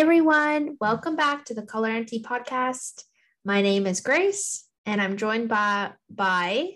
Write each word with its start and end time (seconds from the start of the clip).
Hey 0.00 0.04
everyone, 0.04 0.78
welcome 0.80 1.14
back 1.14 1.44
to 1.44 1.52
the 1.52 1.60
Color 1.60 1.90
Auntie 1.90 2.22
podcast. 2.22 3.02
My 3.44 3.60
name 3.60 3.86
is 3.86 4.00
Grace, 4.00 4.66
and 4.86 4.98
I'm 4.98 5.18
joined 5.18 5.50
by 5.50 5.90
by 6.08 6.70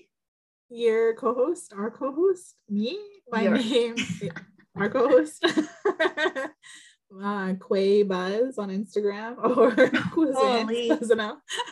your 0.69 1.15
co-host, 1.15 1.73
our 1.75 1.91
co-host, 1.91 2.55
me. 2.69 2.99
My 3.33 3.45
Your- 3.45 3.57
name, 3.57 3.95
our 4.77 4.91
co-host, 4.91 5.43
uh, 7.25 7.55
Quay 7.67 8.03
Buzz 8.03 8.59
on 8.59 8.69
Instagram 8.69 9.39
or 9.57 9.71
Holy. 10.35 10.89
Doesn't 10.89 11.17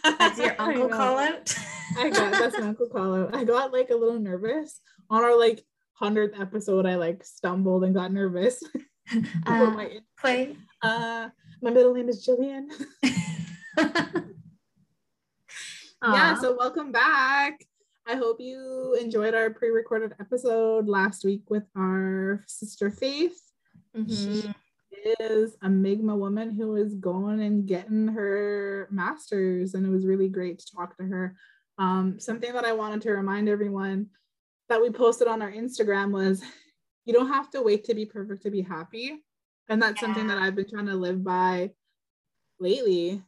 that's 0.03 0.39
your 0.39 0.57
uncle 0.59 0.89
call 0.89 1.19
out. 1.19 1.55
I 1.99 2.09
got 2.09 2.33
that's 2.33 2.59
my 2.59 2.69
uncle 2.69 2.89
call 2.89 3.15
out. 3.15 3.35
I 3.35 3.45
got 3.45 3.75
like 3.75 3.91
a 3.91 3.95
little 3.95 4.19
nervous 4.19 4.81
on 5.11 5.23
our 5.23 5.39
like 5.39 5.63
hundredth 5.93 6.41
episode. 6.41 6.87
I 6.87 6.95
like 6.95 7.23
stumbled 7.25 7.85
and 7.85 7.95
got 7.95 8.11
nervous. 8.11 8.65
Uh, 9.47 9.71
my, 9.71 9.99
Clay. 10.17 10.57
uh, 10.81 11.29
my 11.63 11.71
middle 11.71 11.95
name 11.95 12.09
is 12.09 12.27
Jillian. 12.27 12.67
yeah 16.05 16.35
so 16.35 16.57
welcome 16.59 16.91
back 16.91 17.61
i 18.09 18.17
hope 18.17 18.39
you 18.41 18.97
enjoyed 19.01 19.35
our 19.35 19.51
pre-recorded 19.51 20.13
episode 20.21 20.89
last 20.89 21.25
week 21.25 21.43
with 21.49 21.63
our 21.77 22.43
sister 22.49 22.91
faith 22.91 23.39
Mhm. 23.97 24.53
is 25.21 25.57
a 25.63 25.69
Mi'kmaq 25.69 26.19
woman 26.19 26.51
who 26.51 26.75
is 26.77 26.95
going 26.95 27.41
and 27.43 27.67
getting 27.67 28.09
her 28.09 28.89
master's, 28.91 29.75
and 29.75 29.85
it 29.85 29.91
was 29.91 30.07
really 30.07 30.29
great 30.31 30.61
to 30.61 30.75
talk 30.75 30.97
to 30.97 31.03
her. 31.05 31.37
Um, 31.77 32.19
something 32.19 32.53
that 32.55 32.65
I 32.65 32.73
wanted 32.73 33.03
to 33.03 33.11
remind 33.13 33.49
everyone 33.51 34.07
that 34.71 34.81
we 34.81 34.89
posted 34.91 35.29
on 35.29 35.43
our 35.43 35.53
Instagram 35.53 36.11
was 36.13 36.43
you 37.05 37.13
don't 37.13 37.29
have 37.29 37.51
to 37.51 37.61
wait 37.63 37.85
to 37.85 37.95
be 37.95 38.07
perfect 38.07 38.43
to 38.45 38.51
be 38.51 38.63
happy. 38.63 39.23
And 39.69 39.81
that's 39.81 40.01
something 40.01 40.27
that 40.27 40.39
I've 40.39 40.55
been 40.57 40.69
trying 40.69 40.87
to 40.87 40.95
live 40.95 41.23
by 41.25 41.71
lately. 42.61 43.23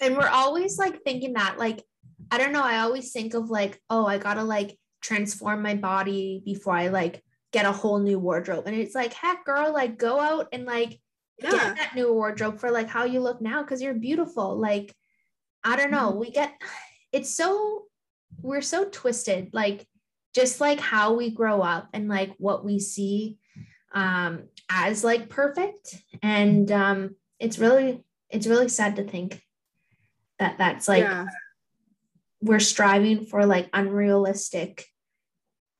and 0.00 0.16
we're 0.16 0.28
always 0.28 0.78
like 0.78 1.02
thinking 1.02 1.34
that 1.34 1.56
like 1.58 1.84
i 2.30 2.38
don't 2.38 2.52
know 2.52 2.62
i 2.64 2.78
always 2.78 3.12
think 3.12 3.34
of 3.34 3.50
like 3.50 3.80
oh 3.90 4.06
i 4.06 4.18
gotta 4.18 4.42
like 4.42 4.76
transform 5.00 5.62
my 5.62 5.74
body 5.74 6.42
before 6.44 6.74
i 6.74 6.88
like 6.88 7.22
get 7.52 7.64
a 7.64 7.72
whole 7.72 7.98
new 7.98 8.18
wardrobe 8.18 8.64
and 8.66 8.74
it's 8.76 8.94
like 8.94 9.12
heck 9.12 9.44
girl 9.44 9.72
like 9.72 9.96
go 9.96 10.18
out 10.18 10.48
and 10.52 10.64
like 10.66 10.98
Yeah. 11.40 11.50
get 11.50 11.76
that 11.76 11.94
new 11.94 12.12
wardrobe 12.12 12.58
for 12.58 12.70
like 12.70 12.88
how 12.88 13.04
you 13.04 13.20
look 13.20 13.40
now 13.40 13.62
because 13.62 13.80
you're 13.80 13.94
beautiful 13.94 14.58
like 14.58 14.92
i 15.62 15.76
don't 15.76 15.92
know 15.92 16.10
mm-hmm. 16.10 16.20
we 16.20 16.30
get 16.30 16.52
it's 17.12 17.34
so 17.34 17.84
we're 18.42 18.62
so 18.62 18.88
twisted 18.90 19.50
like 19.52 19.86
just 20.34 20.60
like 20.60 20.80
how 20.80 21.14
we 21.14 21.30
grow 21.30 21.62
up 21.62 21.88
and 21.92 22.08
like 22.08 22.34
what 22.38 22.64
we 22.64 22.78
see 22.80 23.37
um 23.92 24.44
as 24.70 25.02
like 25.02 25.28
perfect 25.28 26.02
and 26.22 26.70
um 26.70 27.16
it's 27.38 27.58
really 27.58 28.04
it's 28.30 28.46
really 28.46 28.68
sad 28.68 28.96
to 28.96 29.04
think 29.04 29.42
that 30.38 30.58
that's 30.58 30.86
like 30.88 31.02
yeah. 31.02 31.26
we're 32.42 32.60
striving 32.60 33.24
for 33.24 33.46
like 33.46 33.68
unrealistic 33.72 34.86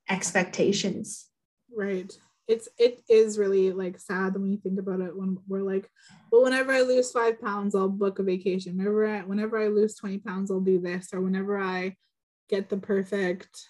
expectations 0.08 1.28
Right. 1.74 2.12
It's 2.46 2.68
it 2.78 3.02
is 3.08 3.38
really 3.38 3.72
like 3.72 4.00
sad 4.00 4.34
when 4.34 4.50
you 4.50 4.58
think 4.58 4.80
about 4.80 5.00
it 5.00 5.16
when 5.16 5.38
we're 5.46 5.62
like, 5.62 5.88
well, 6.32 6.42
whenever 6.42 6.72
I 6.72 6.80
lose 6.80 7.12
five 7.12 7.40
pounds, 7.40 7.74
I'll 7.74 7.88
book 7.88 8.18
a 8.18 8.22
vacation. 8.22 8.78
Whenever 8.78 9.06
I 9.06 9.20
whenever 9.20 9.58
I 9.58 9.68
lose 9.68 9.94
20 9.94 10.18
pounds, 10.18 10.50
I'll 10.50 10.60
do 10.60 10.80
this, 10.80 11.10
or 11.12 11.20
whenever 11.20 11.58
I 11.58 11.94
get 12.48 12.68
the 12.68 12.78
perfect 12.78 13.68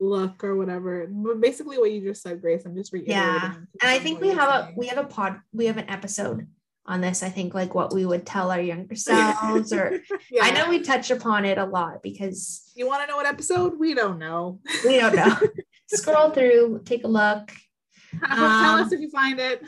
look 0.00 0.42
or 0.42 0.56
whatever. 0.56 1.06
But 1.10 1.40
basically 1.40 1.78
what 1.78 1.92
you 1.92 2.00
just 2.00 2.22
said, 2.22 2.40
Grace. 2.40 2.64
I'm 2.64 2.74
just 2.74 2.92
reiterating. 2.92 3.22
Yeah. 3.22 3.54
and 3.54 3.66
i 3.90 3.98
think 3.98 4.20
we 4.20 4.28
have 4.28 4.48
a 4.48 4.72
we 4.76 4.86
have 4.86 4.98
a 4.98 5.04
pod 5.04 5.40
we 5.52 5.66
have 5.66 5.76
an 5.76 5.88
episode 5.90 6.46
on 6.86 7.00
this 7.02 7.22
i 7.22 7.28
think 7.28 7.52
like 7.54 7.74
what 7.74 7.92
we 7.92 8.06
would 8.06 8.24
tell 8.26 8.50
our 8.50 8.60
younger 8.60 8.94
selves 9.10 9.72
or 9.72 10.00
yeah. 10.30 10.42
i 10.44 10.50
know 10.50 10.68
we 10.68 10.80
touch 10.80 11.10
upon 11.10 11.44
it 11.44 11.58
a 11.58 11.64
lot 11.64 12.02
because 12.02 12.72
you 12.74 12.86
want 12.86 13.02
to 13.02 13.06
know 13.08 13.16
what 13.16 13.26
episode? 13.26 13.78
We 13.78 13.92
don't 13.94 14.18
know. 14.18 14.60
we 14.86 14.96
don't 14.98 15.14
know 15.14 15.36
scroll 15.88 16.30
through 16.30 16.80
take 16.84 17.04
a 17.04 17.08
look 17.08 17.52
Tell 18.26 18.44
Um, 18.44 18.80
us 18.84 18.92
if 18.92 19.00
you 19.00 19.10
find 19.10 19.38
it. 19.38 19.62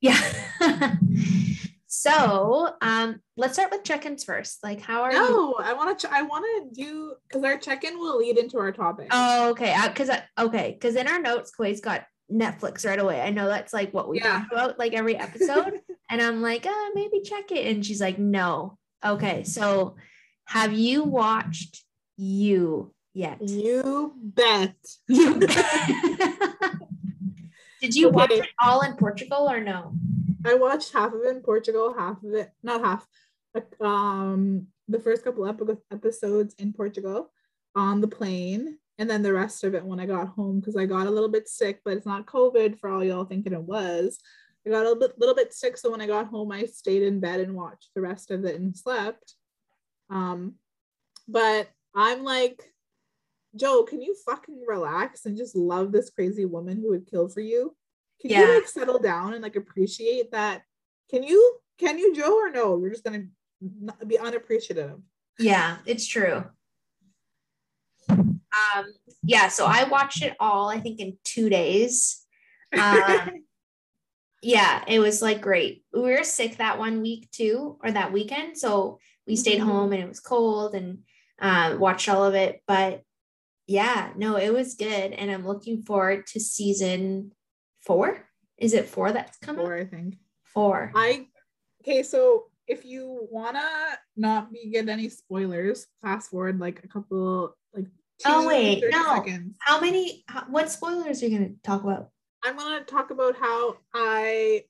yeah 0.00 0.96
so 1.94 2.70
um 2.80 3.20
let's 3.36 3.52
start 3.52 3.70
with 3.70 3.84
check-ins 3.84 4.24
first 4.24 4.64
like 4.64 4.80
how 4.80 5.02
are 5.02 5.12
you 5.12 5.18
no, 5.18 5.54
I 5.58 5.74
want 5.74 5.98
to. 5.98 6.06
Ch- 6.06 6.10
I 6.10 6.22
want 6.22 6.46
to 6.74 6.82
do 6.82 7.12
because 7.28 7.44
our 7.44 7.58
check-in 7.58 7.98
will 7.98 8.16
lead 8.16 8.38
into 8.38 8.56
our 8.58 8.72
topic. 8.72 9.08
Oh, 9.10 9.50
okay. 9.50 9.76
Because 9.88 10.08
I, 10.08 10.22
okay, 10.38 10.72
because 10.72 10.96
in 10.96 11.06
our 11.06 11.20
notes, 11.20 11.50
Quay's 11.50 11.82
got 11.82 12.04
Netflix 12.32 12.86
right 12.86 12.98
away. 12.98 13.20
I 13.20 13.28
know 13.28 13.46
that's 13.46 13.74
like 13.74 13.92
what 13.92 14.08
we 14.08 14.20
Yeah. 14.20 14.38
talk 14.38 14.46
about 14.50 14.78
like 14.78 14.94
every 14.94 15.16
episode, 15.16 15.80
and 16.10 16.22
I'm 16.22 16.40
like, 16.40 16.64
uh, 16.64 16.88
maybe 16.94 17.20
check 17.20 17.52
it, 17.52 17.66
and 17.66 17.84
she's 17.84 18.00
like, 18.00 18.18
no. 18.18 18.78
Okay, 19.04 19.44
so 19.44 19.96
have 20.46 20.72
you 20.72 21.04
watched 21.04 21.84
you 22.16 22.94
yet? 23.12 23.46
You 23.46 24.14
bet. 24.16 24.76
You. 25.08 25.34
bet. 25.40 25.58
Did 27.82 27.94
you 27.96 28.08
watch 28.08 28.30
it 28.30 28.48
all 28.62 28.80
in 28.80 28.94
Portugal 28.96 29.50
or 29.50 29.60
no? 29.60 29.92
I 30.44 30.54
watched 30.54 30.92
half 30.92 31.12
of 31.12 31.22
it 31.22 31.28
in 31.28 31.42
Portugal, 31.42 31.94
half 31.96 32.22
of 32.22 32.34
it, 32.34 32.50
not 32.62 32.84
half, 32.84 33.06
um, 33.80 34.66
the 34.88 35.00
first 35.00 35.24
couple 35.24 35.46
episodes 35.90 36.54
in 36.58 36.72
Portugal 36.72 37.30
on 37.74 38.00
the 38.00 38.08
plane, 38.08 38.78
and 38.98 39.08
then 39.08 39.22
the 39.22 39.32
rest 39.32 39.64
of 39.64 39.74
it 39.74 39.84
when 39.84 40.00
I 40.00 40.06
got 40.06 40.28
home 40.28 40.60
because 40.60 40.76
I 40.76 40.86
got 40.86 41.06
a 41.06 41.10
little 41.10 41.28
bit 41.28 41.48
sick, 41.48 41.80
but 41.84 41.96
it's 41.96 42.06
not 42.06 42.26
COVID 42.26 42.78
for 42.78 42.90
all 42.90 43.04
y'all 43.04 43.24
thinking 43.24 43.52
it 43.52 43.62
was. 43.62 44.18
I 44.66 44.70
got 44.70 44.80
a 44.80 44.88
little 44.88 45.00
bit, 45.00 45.18
little 45.18 45.34
bit 45.34 45.52
sick, 45.52 45.76
so 45.76 45.90
when 45.90 46.00
I 46.00 46.06
got 46.06 46.28
home, 46.28 46.52
I 46.52 46.64
stayed 46.66 47.02
in 47.02 47.20
bed 47.20 47.40
and 47.40 47.54
watched 47.54 47.90
the 47.94 48.00
rest 48.00 48.30
of 48.30 48.44
it 48.44 48.60
and 48.60 48.76
slept. 48.76 49.34
Um, 50.10 50.54
but 51.26 51.68
I'm 51.94 52.22
like, 52.22 52.62
Joe, 53.56 53.82
can 53.82 54.00
you 54.00 54.16
fucking 54.24 54.64
relax 54.66 55.26
and 55.26 55.36
just 55.36 55.56
love 55.56 55.92
this 55.92 56.10
crazy 56.10 56.44
woman 56.44 56.78
who 56.78 56.90
would 56.90 57.10
kill 57.10 57.28
for 57.28 57.40
you? 57.40 57.74
Can 58.22 58.30
Yeah. 58.30 58.46
you 58.46 58.54
like 58.54 58.68
settle 58.68 59.00
down 59.00 59.34
and 59.34 59.42
like 59.42 59.56
appreciate 59.56 60.30
that? 60.30 60.62
Can 61.10 61.24
you 61.24 61.58
can 61.78 61.98
you 61.98 62.14
Joe 62.14 62.36
or 62.36 62.50
no? 62.50 62.78
You're 62.78 62.90
just 62.90 63.02
gonna 63.04 63.24
be 64.06 64.16
unappreciative. 64.18 65.00
Yeah, 65.38 65.78
it's 65.86 66.06
true. 66.06 66.44
Um, 68.08 68.84
yeah, 69.24 69.48
so 69.48 69.66
I 69.66 69.84
watched 69.88 70.22
it 70.22 70.36
all, 70.38 70.68
I 70.68 70.78
think, 70.78 71.00
in 71.00 71.16
two 71.24 71.48
days. 71.48 72.24
Um, 72.72 73.30
yeah, 74.42 74.84
it 74.86 75.00
was 75.00 75.20
like 75.22 75.40
great. 75.40 75.84
We 75.92 76.00
were 76.00 76.22
sick 76.22 76.58
that 76.58 76.78
one 76.78 77.02
week 77.02 77.30
too, 77.32 77.78
or 77.82 77.90
that 77.90 78.12
weekend. 78.12 78.56
So 78.58 79.00
we 79.26 79.34
stayed 79.36 79.60
Mhm. 79.60 79.64
home 79.64 79.92
and 79.92 80.02
it 80.02 80.08
was 80.08 80.20
cold 80.20 80.74
and 80.74 80.98
uh, 81.40 81.76
watched 81.78 82.08
all 82.08 82.24
of 82.24 82.34
it. 82.34 82.62
But 82.68 83.02
yeah, 83.66 84.12
no, 84.16 84.36
it 84.36 84.52
was 84.52 84.74
good. 84.74 85.12
And 85.12 85.30
I'm 85.30 85.46
looking 85.46 85.82
forward 85.82 86.26
to 86.28 86.40
season 86.40 87.32
four. 87.84 88.18
Is 88.58 88.74
it 88.74 88.88
four 88.88 89.12
that's 89.12 89.38
coming? 89.38 89.64
Four, 89.64 89.76
I 89.76 89.84
think 89.84 90.16
Four. 90.44 90.92
I 90.94 91.26
okay. 91.82 92.02
So 92.02 92.44
if 92.66 92.84
you 92.84 93.26
wanna 93.30 93.68
not 94.16 94.52
be 94.52 94.70
get 94.70 94.88
any 94.88 95.08
spoilers, 95.08 95.86
fast 96.02 96.30
forward 96.30 96.60
like 96.60 96.82
a 96.84 96.88
couple 96.88 97.56
like 97.74 97.86
two, 97.86 97.90
Oh, 98.26 98.46
wait, 98.46 98.84
no. 98.90 99.02
seconds. 99.14 99.56
How 99.60 99.80
many, 99.80 100.24
how, 100.28 100.44
what 100.48 100.70
spoilers 100.70 101.22
are 101.22 101.26
you 101.26 101.38
to 101.38 101.54
talk 101.62 101.82
about? 101.82 102.10
I'm 102.44 102.56
gonna 102.56 102.84
talk 102.84 103.10
about 103.10 103.36
how 103.36 103.76
I 103.94 104.64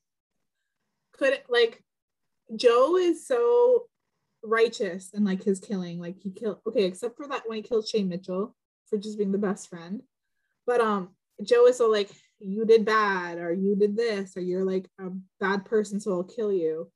could 1.13 1.39
like 1.49 1.83
Joe 2.55 2.97
is 2.97 3.27
so 3.27 3.87
righteous 4.43 5.11
and 5.13 5.25
like 5.25 5.43
his 5.43 5.59
killing. 5.59 5.99
Like 5.99 6.17
he 6.19 6.31
killed 6.31 6.59
okay, 6.67 6.83
except 6.85 7.17
for 7.17 7.27
that 7.27 7.43
when 7.47 7.57
he 7.57 7.61
killed 7.63 7.87
Shay 7.87 8.03
Mitchell 8.03 8.55
for 8.87 8.97
just 8.97 9.17
being 9.17 9.31
the 9.31 9.37
best 9.37 9.69
friend. 9.69 10.01
But 10.65 10.81
um 10.81 11.09
Joe 11.43 11.67
is 11.67 11.77
so 11.77 11.89
like 11.89 12.09
you 12.39 12.65
did 12.65 12.85
bad 12.85 13.37
or 13.37 13.53
you 13.53 13.75
did 13.75 13.95
this 13.95 14.35
or 14.35 14.41
you're 14.41 14.65
like 14.65 14.89
a 14.99 15.09
bad 15.39 15.65
person, 15.65 15.99
so 15.99 16.11
I'll 16.11 16.23
kill 16.23 16.51
you. 16.51 16.91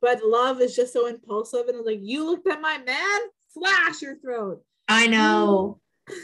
But 0.00 0.22
love 0.24 0.60
is 0.60 0.74
just 0.74 0.92
so 0.92 1.06
impulsive 1.06 1.66
and 1.68 1.76
it's 1.76 1.86
like 1.86 2.00
you 2.02 2.24
looked 2.24 2.48
at 2.48 2.60
my 2.60 2.78
man, 2.78 3.20
slash 3.48 4.02
your 4.02 4.16
throat. 4.16 4.62
I 4.88 5.06
know. 5.06 5.80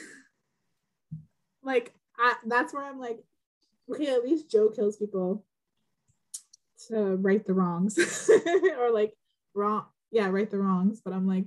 Like 1.62 1.92
I, 2.16 2.34
that's 2.46 2.72
where 2.72 2.84
I'm 2.84 3.00
like, 3.00 3.18
okay, 3.90 4.14
at 4.14 4.22
least 4.22 4.48
Joe 4.48 4.68
kills 4.70 4.98
people. 4.98 5.44
to 6.88 7.16
right 7.16 7.44
the 7.44 7.54
wrongs 7.54 7.98
or 8.78 8.92
like 8.92 9.12
wrong 9.54 9.86
yeah 10.12 10.28
right 10.28 10.50
the 10.50 10.58
wrongs 10.58 11.00
but 11.04 11.12
i'm 11.12 11.26
like 11.26 11.44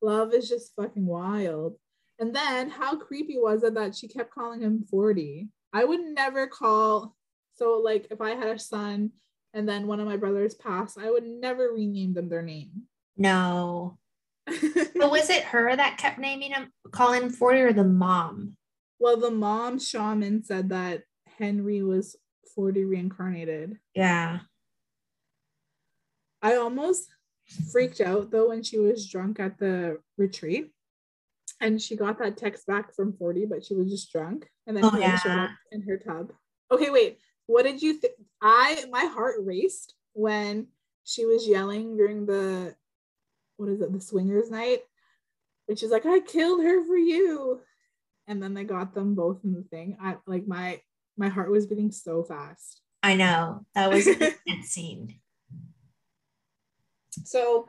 love 0.00 0.32
is 0.32 0.48
just 0.48 0.74
fucking 0.76 1.04
wild 1.04 1.76
and 2.18 2.34
then 2.34 2.70
how 2.70 2.96
creepy 2.96 3.36
was 3.36 3.62
it 3.62 3.74
that 3.74 3.94
she 3.94 4.08
kept 4.08 4.32
calling 4.32 4.60
him 4.60 4.84
40 4.90 5.48
i 5.72 5.84
would 5.84 6.00
never 6.00 6.46
call 6.46 7.14
so 7.54 7.80
like 7.84 8.06
if 8.10 8.20
i 8.20 8.30
had 8.30 8.48
a 8.48 8.58
son 8.58 9.10
and 9.54 9.68
then 9.68 9.86
one 9.86 10.00
of 10.00 10.06
my 10.06 10.16
brothers 10.16 10.54
passed 10.54 10.98
i 10.98 11.10
would 11.10 11.24
never 11.24 11.68
rename 11.72 12.14
them 12.14 12.28
their 12.28 12.42
name 12.42 12.70
No. 13.16 13.98
But 14.46 15.10
was 15.10 15.30
it 15.30 15.44
her 15.44 15.74
that 15.74 15.98
kept 15.98 16.18
naming 16.18 16.50
him, 16.52 16.70
calling 16.90 17.22
him 17.24 17.30
40 17.30 17.60
or 17.60 17.72
the 17.72 17.84
mom? 17.84 18.56
well 18.98 19.16
the 19.16 19.30
mom 19.30 19.78
shaman 19.78 20.42
said 20.44 20.68
that 20.70 21.02
henry 21.38 21.82
was 21.82 22.16
40 22.54 22.84
reincarnated 22.84 23.78
Yeah. 23.94 24.40
I 26.42 26.56
almost 26.56 27.08
freaked 27.70 28.00
out 28.00 28.30
though 28.30 28.48
when 28.48 28.62
she 28.62 28.78
was 28.78 29.08
drunk 29.08 29.38
at 29.40 29.58
the 29.58 29.98
retreat 30.18 30.72
and 31.62 31.80
she 31.80 31.96
got 31.96 32.18
that 32.18 32.36
text 32.36 32.66
back 32.66 32.92
from 32.92 33.14
40, 33.14 33.46
but 33.46 33.64
she 33.64 33.74
was 33.74 33.88
just 33.88 34.10
drunk. 34.12 34.48
And 34.66 34.76
then 34.76 34.84
Oh, 34.84 34.88
like, 34.88 35.18
showed 35.22 35.38
up 35.38 35.50
in 35.70 35.80
her 35.82 35.96
tub. 35.96 36.32
Okay, 36.70 36.90
wait. 36.90 37.18
What 37.46 37.62
did 37.62 37.80
you 37.80 37.94
think? 37.94 38.14
I 38.42 38.84
my 38.90 39.04
heart 39.04 39.36
raced 39.40 39.94
when 40.12 40.66
she 41.04 41.24
was 41.24 41.46
yelling 41.46 41.96
during 41.96 42.26
the 42.26 42.74
what 43.56 43.68
is 43.68 43.80
it, 43.80 43.92
the 43.92 44.00
swingers 44.00 44.50
night? 44.50 44.80
And 45.68 45.78
she's 45.78 45.90
like, 45.90 46.04
I 46.04 46.20
killed 46.20 46.62
her 46.62 46.84
for 46.84 46.96
you. 46.96 47.60
And 48.26 48.42
then 48.42 48.54
they 48.54 48.64
got 48.64 48.94
them 48.94 49.14
both 49.14 49.38
in 49.44 49.54
the 49.54 49.62
thing. 49.62 49.96
I 50.00 50.16
like 50.26 50.46
my 50.46 50.80
my 51.16 51.28
heart 51.28 51.50
was 51.50 51.66
beating 51.66 51.92
so 51.92 52.24
fast. 52.24 52.80
I 53.02 53.14
know. 53.14 53.66
That 53.74 53.90
was 53.90 54.06
intense 54.06 54.38
scene. 54.62 55.20
So 57.24 57.68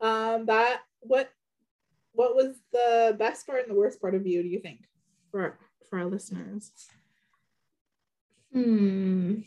um 0.00 0.46
that 0.46 0.80
what 1.00 1.30
what 2.18 2.34
was 2.34 2.56
the 2.72 3.14
best 3.16 3.46
part 3.46 3.62
and 3.62 3.70
the 3.70 3.78
worst 3.78 4.00
part 4.00 4.16
of 4.16 4.26
you 4.26 4.42
do 4.42 4.48
you 4.48 4.58
think 4.58 4.80
for 5.30 5.56
for 5.88 6.00
our 6.00 6.06
listeners? 6.06 6.72
Hmm. 8.52 9.42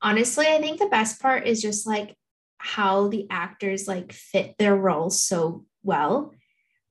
Honestly, 0.00 0.46
I 0.46 0.60
think 0.60 0.78
the 0.78 0.86
best 0.86 1.20
part 1.20 1.48
is 1.48 1.60
just 1.60 1.84
like 1.84 2.14
how 2.58 3.08
the 3.08 3.26
actors 3.28 3.88
like 3.88 4.12
fit 4.12 4.54
their 4.56 4.76
roles 4.76 5.20
so 5.20 5.64
well. 5.82 6.32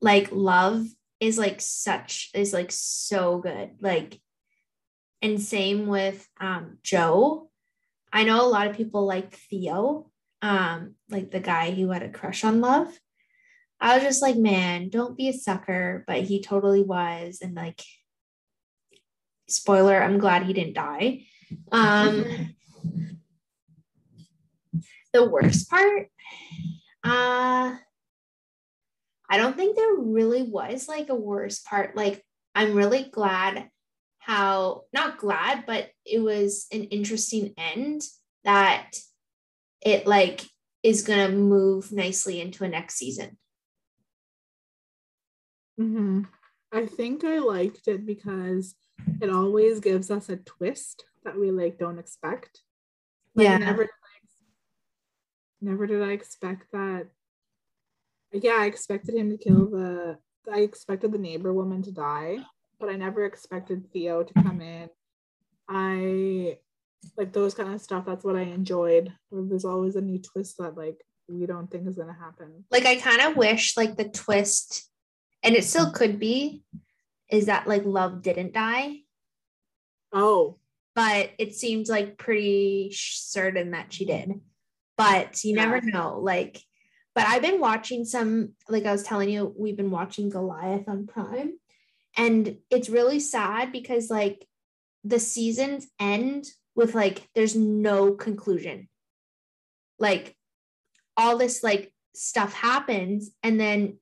Like 0.02 0.28
love 0.32 0.84
is 1.18 1.38
like 1.38 1.62
such 1.62 2.30
is 2.34 2.52
like 2.52 2.70
so 2.70 3.38
good. 3.38 3.70
Like 3.80 4.20
and 5.22 5.40
same 5.40 5.86
with 5.86 6.28
um 6.38 6.76
Joe. 6.82 7.48
I 8.12 8.24
know 8.24 8.44
a 8.44 8.52
lot 8.52 8.66
of 8.66 8.76
people 8.76 9.06
like 9.06 9.34
Theo, 9.34 10.10
um 10.42 10.96
like 11.08 11.30
the 11.30 11.40
guy 11.40 11.70
who 11.70 11.88
had 11.88 12.02
a 12.02 12.10
crush 12.10 12.44
on 12.44 12.60
love. 12.60 12.92
I 13.80 13.94
was 13.94 14.04
just 14.04 14.22
like, 14.22 14.36
man, 14.36 14.88
don't 14.88 15.16
be 15.16 15.28
a 15.28 15.32
sucker, 15.32 16.04
but 16.06 16.22
he 16.22 16.40
totally 16.42 16.82
was 16.82 17.40
and 17.42 17.54
like 17.54 17.82
spoiler 19.48 20.02
i'm 20.02 20.18
glad 20.18 20.42
he 20.44 20.52
didn't 20.52 20.74
die. 20.74 21.22
Um 21.70 22.24
the 25.12 25.24
worst 25.24 25.70
part 25.70 26.08
uh 27.04 27.74
i 29.30 29.38
don't 29.38 29.56
think 29.56 29.74
there 29.76 29.94
really 29.94 30.42
was 30.42 30.88
like 30.88 31.08
a 31.08 31.14
worst 31.14 31.64
part. 31.64 31.96
Like 31.96 32.22
i'm 32.54 32.74
really 32.74 33.04
glad 33.04 33.70
how 34.18 34.82
not 34.92 35.18
glad 35.18 35.64
but 35.66 35.88
it 36.04 36.18
was 36.18 36.66
an 36.72 36.84
interesting 36.84 37.54
end 37.56 38.02
that 38.44 38.90
it 39.80 40.06
like 40.06 40.42
is 40.82 41.02
gonna 41.02 41.30
move 41.30 41.92
nicely 41.92 42.40
into 42.40 42.64
a 42.64 42.68
next 42.68 42.96
season 42.96 43.38
Mm-hmm. 45.80 46.22
I 46.72 46.86
think 46.86 47.24
I 47.24 47.38
liked 47.38 47.88
it 47.88 48.04
because 48.06 48.74
it 49.20 49.30
always 49.30 49.80
gives 49.80 50.10
us 50.10 50.28
a 50.28 50.36
twist 50.36 51.04
that 51.24 51.38
we 51.38 51.50
like 51.50 51.78
don't 51.78 51.98
expect. 51.98 52.62
Like, 53.34 53.44
Yeah. 53.44 53.58
Never 53.58 53.84
did 53.84 53.90
I, 53.90 54.16
never 55.60 55.86
did 55.86 56.02
I 56.02 56.12
expect 56.12 56.72
that. 56.72 57.06
Yeah, 58.32 58.58
I 58.58 58.66
expected 58.66 59.14
him 59.14 59.30
to 59.30 59.38
kill 59.38 59.66
the. 59.70 60.18
I 60.52 60.60
expected 60.60 61.12
the 61.12 61.18
neighbor 61.18 61.52
woman 61.52 61.82
to 61.82 61.92
die, 61.92 62.38
but 62.78 62.88
I 62.88 62.96
never 62.96 63.24
expected 63.24 63.90
Theo 63.92 64.22
to 64.22 64.34
come 64.34 64.60
in. 64.60 64.88
I 65.68 66.58
like 67.16 67.32
those 67.32 67.54
kind 67.54 67.72
of 67.74 67.80
stuff. 67.80 68.04
That's 68.06 68.24
what 68.24 68.36
I 68.36 68.42
enjoyed. 68.42 69.12
There's 69.32 69.64
always 69.64 69.96
a 69.96 70.00
new 70.00 70.18
twist 70.20 70.58
that 70.58 70.76
like 70.76 71.00
we 71.28 71.46
don't 71.46 71.70
think 71.70 71.88
is 71.88 71.96
gonna 71.96 72.16
happen. 72.16 72.64
like 72.70 72.86
i 72.86 72.94
kind 72.96 73.20
of 73.20 73.36
wish 73.36 73.76
like 73.76 73.96
the 73.96 74.08
twist 74.08 74.88
and 75.46 75.54
it 75.54 75.64
still 75.64 75.86
mm. 75.86 75.94
could 75.94 76.18
be 76.18 76.62
is 77.30 77.46
that 77.46 77.66
like 77.66 77.84
love 77.84 78.22
didn't 78.22 78.52
die? 78.52 78.98
Oh, 80.12 80.58
but 80.94 81.30
it 81.38 81.54
seems 81.54 81.88
like 81.88 82.18
pretty 82.18 82.90
sh- 82.92 83.18
certain 83.18 83.72
that 83.72 83.92
she 83.92 84.04
did. 84.04 84.40
But 84.96 85.44
you 85.44 85.54
never 85.54 85.80
know 85.80 86.18
like 86.20 86.60
but 87.14 87.26
i've 87.26 87.42
been 87.42 87.60
watching 87.60 88.06
some 88.06 88.52
like 88.68 88.86
i 88.86 88.92
was 88.92 89.02
telling 89.02 89.28
you 89.28 89.54
we've 89.58 89.76
been 89.76 89.90
watching 89.90 90.28
goliath 90.28 90.88
on 90.88 91.06
prime. 91.06 91.54
And 92.16 92.56
it's 92.70 92.88
really 92.88 93.20
sad 93.20 93.72
because 93.72 94.10
like 94.10 94.46
the 95.04 95.18
seasons 95.18 95.86
end 96.00 96.46
with 96.74 96.94
like 96.94 97.28
there's 97.34 97.54
no 97.54 98.12
conclusion. 98.12 98.88
Like 99.98 100.34
all 101.16 101.36
this 101.36 101.62
like 101.62 101.92
stuff 102.14 102.54
happens 102.54 103.30
and 103.42 103.60
then 103.60 103.98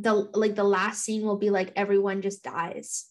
the 0.00 0.14
like 0.34 0.54
the 0.54 0.64
last 0.64 1.02
scene 1.02 1.22
will 1.22 1.36
be 1.36 1.50
like 1.50 1.72
everyone 1.76 2.22
just 2.22 2.42
dies. 2.42 3.06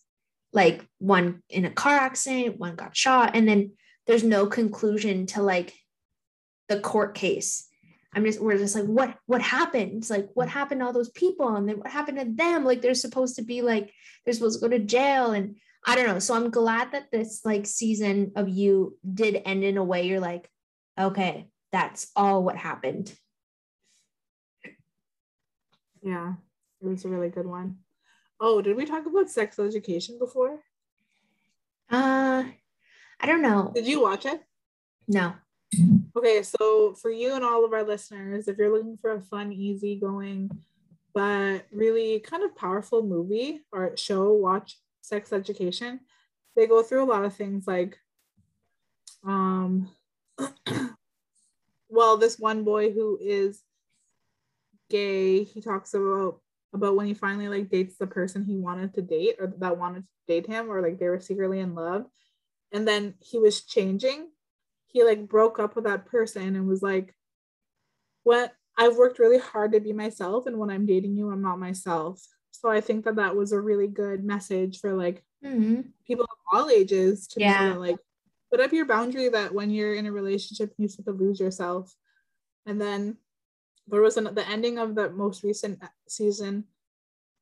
Like 0.54 0.86
one 1.00 1.44
in 1.50 1.66
a 1.66 1.72
car 1.72 1.96
accident 1.96 2.58
one 2.58 2.76
got 2.76 2.96
shot 2.96 3.32
and 3.36 3.48
then 3.48 3.72
there's 4.08 4.24
no 4.24 4.48
conclusion 4.48 5.26
to 5.28 5.42
like 5.42 5.74
the 6.70 6.80
court 6.80 7.14
case. 7.16 7.68
I'm 8.14 8.24
just 8.24 8.42
we're 8.42 8.58
just 8.58 8.76
like 8.76 8.86
what 8.86 9.16
what 9.26 9.42
happened? 9.42 9.98
It's 9.98 10.10
like 10.10 10.30
what 10.34 10.50
happened 10.50 10.82
to 10.82 10.86
all 10.86 10.94
those 10.94 11.12
people? 11.12 11.56
And 11.56 11.68
then 11.68 11.78
what 11.78 11.92
happened 11.92 12.20
to 12.20 12.26
them? 12.26 12.64
Like 12.64 12.82
they're 12.82 12.94
supposed 12.94 13.36
to 13.36 13.44
be 13.44 13.62
like 13.62 13.94
they're 14.26 14.34
supposed 14.34 14.60
to 14.60 14.68
go 14.68 14.76
to 14.76 14.84
jail 14.84 15.32
and 15.32 15.58
i 15.86 15.96
don't 15.96 16.08
know. 16.08 16.20
So 16.20 16.34
i'm 16.34 16.50
glad 16.50 16.94
that 16.94 17.12
this 17.12 17.42
like 17.46 17.66
season 17.66 18.32
of 18.36 18.50
you 18.50 18.98
did 19.14 19.42
end 19.46 19.64
in 19.64 19.78
a 19.78 19.84
way 19.84 20.08
you're 20.08 20.20
like 20.20 20.50
okay 21.00 21.48
that's 21.72 22.12
all 22.16 22.44
what 22.44 22.56
happened. 22.56 23.14
Yeah, 26.02 26.36
it 26.82 26.88
was 26.88 27.06
a 27.06 27.10
really 27.10 27.30
good 27.30 27.46
one. 27.48 27.78
Oh, 28.40 28.62
did 28.62 28.78
we 28.78 28.86
talk 28.86 29.06
about 29.06 29.30
sex 29.30 29.60
education 29.60 30.18
before? 30.20 30.60
uh 31.90 32.44
i 33.22 33.26
don't 33.26 33.42
know 33.42 33.72
Did 33.74 33.88
you 33.88 34.02
watch 34.02 34.26
it? 34.26 34.42
no 35.08 35.34
Okay, 36.18 36.44
so 36.44 36.96
for 36.96 37.12
you 37.12 37.36
and 37.36 37.44
all 37.44 37.64
of 37.64 37.74
our 37.74 37.84
listeners, 37.84 38.48
if 38.48 38.58
you're 38.58 38.72
looking 38.76 38.98
for 38.98 39.12
a 39.12 39.22
fun, 39.22 39.52
easygoing, 39.52 40.50
but 41.14 41.66
really 41.72 42.20
kind 42.22 42.42
of 42.44 42.56
powerful 42.56 43.04
movie 43.04 43.62
or 43.72 43.96
show, 43.98 44.34
watch 44.34 44.80
Sex 45.02 45.32
Education. 45.32 46.00
They 46.56 46.66
go 46.66 46.82
through 46.82 47.04
a 47.04 47.12
lot 47.12 47.26
of 47.26 47.36
things 47.36 47.68
like, 47.68 47.98
um, 49.26 49.92
well, 51.90 52.18
this 52.18 52.40
one 52.40 52.64
boy 52.64 52.92
who 52.92 53.20
is 53.22 53.62
gay, 54.90 55.44
he 55.44 55.62
talks 55.62 55.94
about 55.94 56.40
about 56.74 56.96
when 56.96 57.08
he 57.08 57.14
finally 57.14 57.48
like 57.48 57.70
dates 57.70 57.98
the 57.98 58.08
person 58.08 58.44
he 58.44 58.58
wanted 58.58 58.94
to 58.94 59.02
date 59.02 59.36
or 59.40 59.54
that 59.58 59.78
wanted 59.78 60.02
to 60.02 60.08
date 60.28 60.48
him 60.48 60.70
or 60.70 60.82
like 60.82 61.00
they 61.00 61.08
were 61.08 61.20
secretly 61.20 61.60
in 61.60 61.76
love 61.76 62.06
and 62.72 62.88
then 62.88 63.14
he 63.20 63.40
was 63.40 63.64
changing 63.64 64.30
he 64.88 65.04
like 65.04 65.28
broke 65.28 65.60
up 65.60 65.76
with 65.76 65.86
that 65.86 66.06
person 66.06 66.56
and 66.56 66.68
was 66.68 66.82
like 66.82 67.16
what 68.24 68.54
i've 68.78 68.98
worked 68.98 69.20
really 69.20 69.40
hard 69.40 69.72
to 69.72 69.80
be 69.80 69.94
myself 69.94 70.46
and 70.46 70.58
when 70.58 70.70
i'm 70.70 70.86
dating 70.86 71.16
you 71.16 71.32
i'm 71.32 71.42
not 71.42 71.60
myself 71.60 72.22
so 72.52 72.70
i 72.70 72.82
think 72.82 73.06
that 73.06 73.16
that 73.16 73.36
was 73.36 73.52
a 73.52 73.60
really 73.60 73.88
good 73.88 74.24
message 74.24 74.80
for 74.80 74.94
like 74.94 75.24
Mhm. 75.44 75.92
people 76.06 76.26
of 76.26 76.38
all 76.52 76.70
ages 76.70 77.28
to 77.28 77.40
Yeah. 77.40 77.70
that 77.74 77.80
like 77.80 77.98
put 78.52 78.60
up 78.60 78.74
your 78.74 78.86
boundary 78.86 79.30
that 79.30 79.54
when 79.54 79.70
you're 79.70 79.94
in 79.94 80.06
a 80.08 80.12
relationship 80.12 80.74
you 80.78 80.88
to 80.88 81.12
lose 81.12 81.40
yourself 81.40 81.94
and 82.66 82.82
then 82.82 83.18
there 83.88 84.02
was 84.02 84.18
an, 84.18 84.34
the 84.34 84.48
ending 84.48 84.78
of 84.78 84.96
the 84.96 85.10
most 85.10 85.44
recent 85.44 85.82
season. 86.08 86.66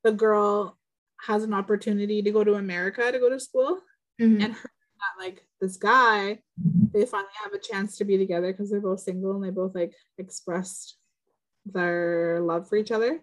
The 0.04 0.12
girl 0.12 0.78
has 1.20 1.42
an 1.44 1.54
opportunity 1.54 2.22
to 2.22 2.30
go 2.30 2.44
to 2.44 2.54
america 2.54 3.10
to 3.10 3.18
go 3.18 3.30
to 3.30 3.40
school. 3.40 3.80
Mhm. 4.20 4.42
and 4.44 4.54
her 4.54 4.70
like 5.18 5.46
this 5.60 5.76
guy 5.76 6.40
they 6.92 7.04
finally 7.04 7.32
have 7.42 7.52
a 7.52 7.58
chance 7.58 7.96
to 7.98 8.04
be 8.04 8.16
together 8.16 8.52
because 8.52 8.70
they're 8.70 8.80
both 8.80 9.00
single 9.00 9.34
and 9.34 9.44
they 9.44 9.50
both 9.50 9.74
like 9.74 9.92
expressed 10.18 10.96
their 11.66 12.40
love 12.40 12.68
for 12.68 12.76
each 12.76 12.90
other. 12.90 13.20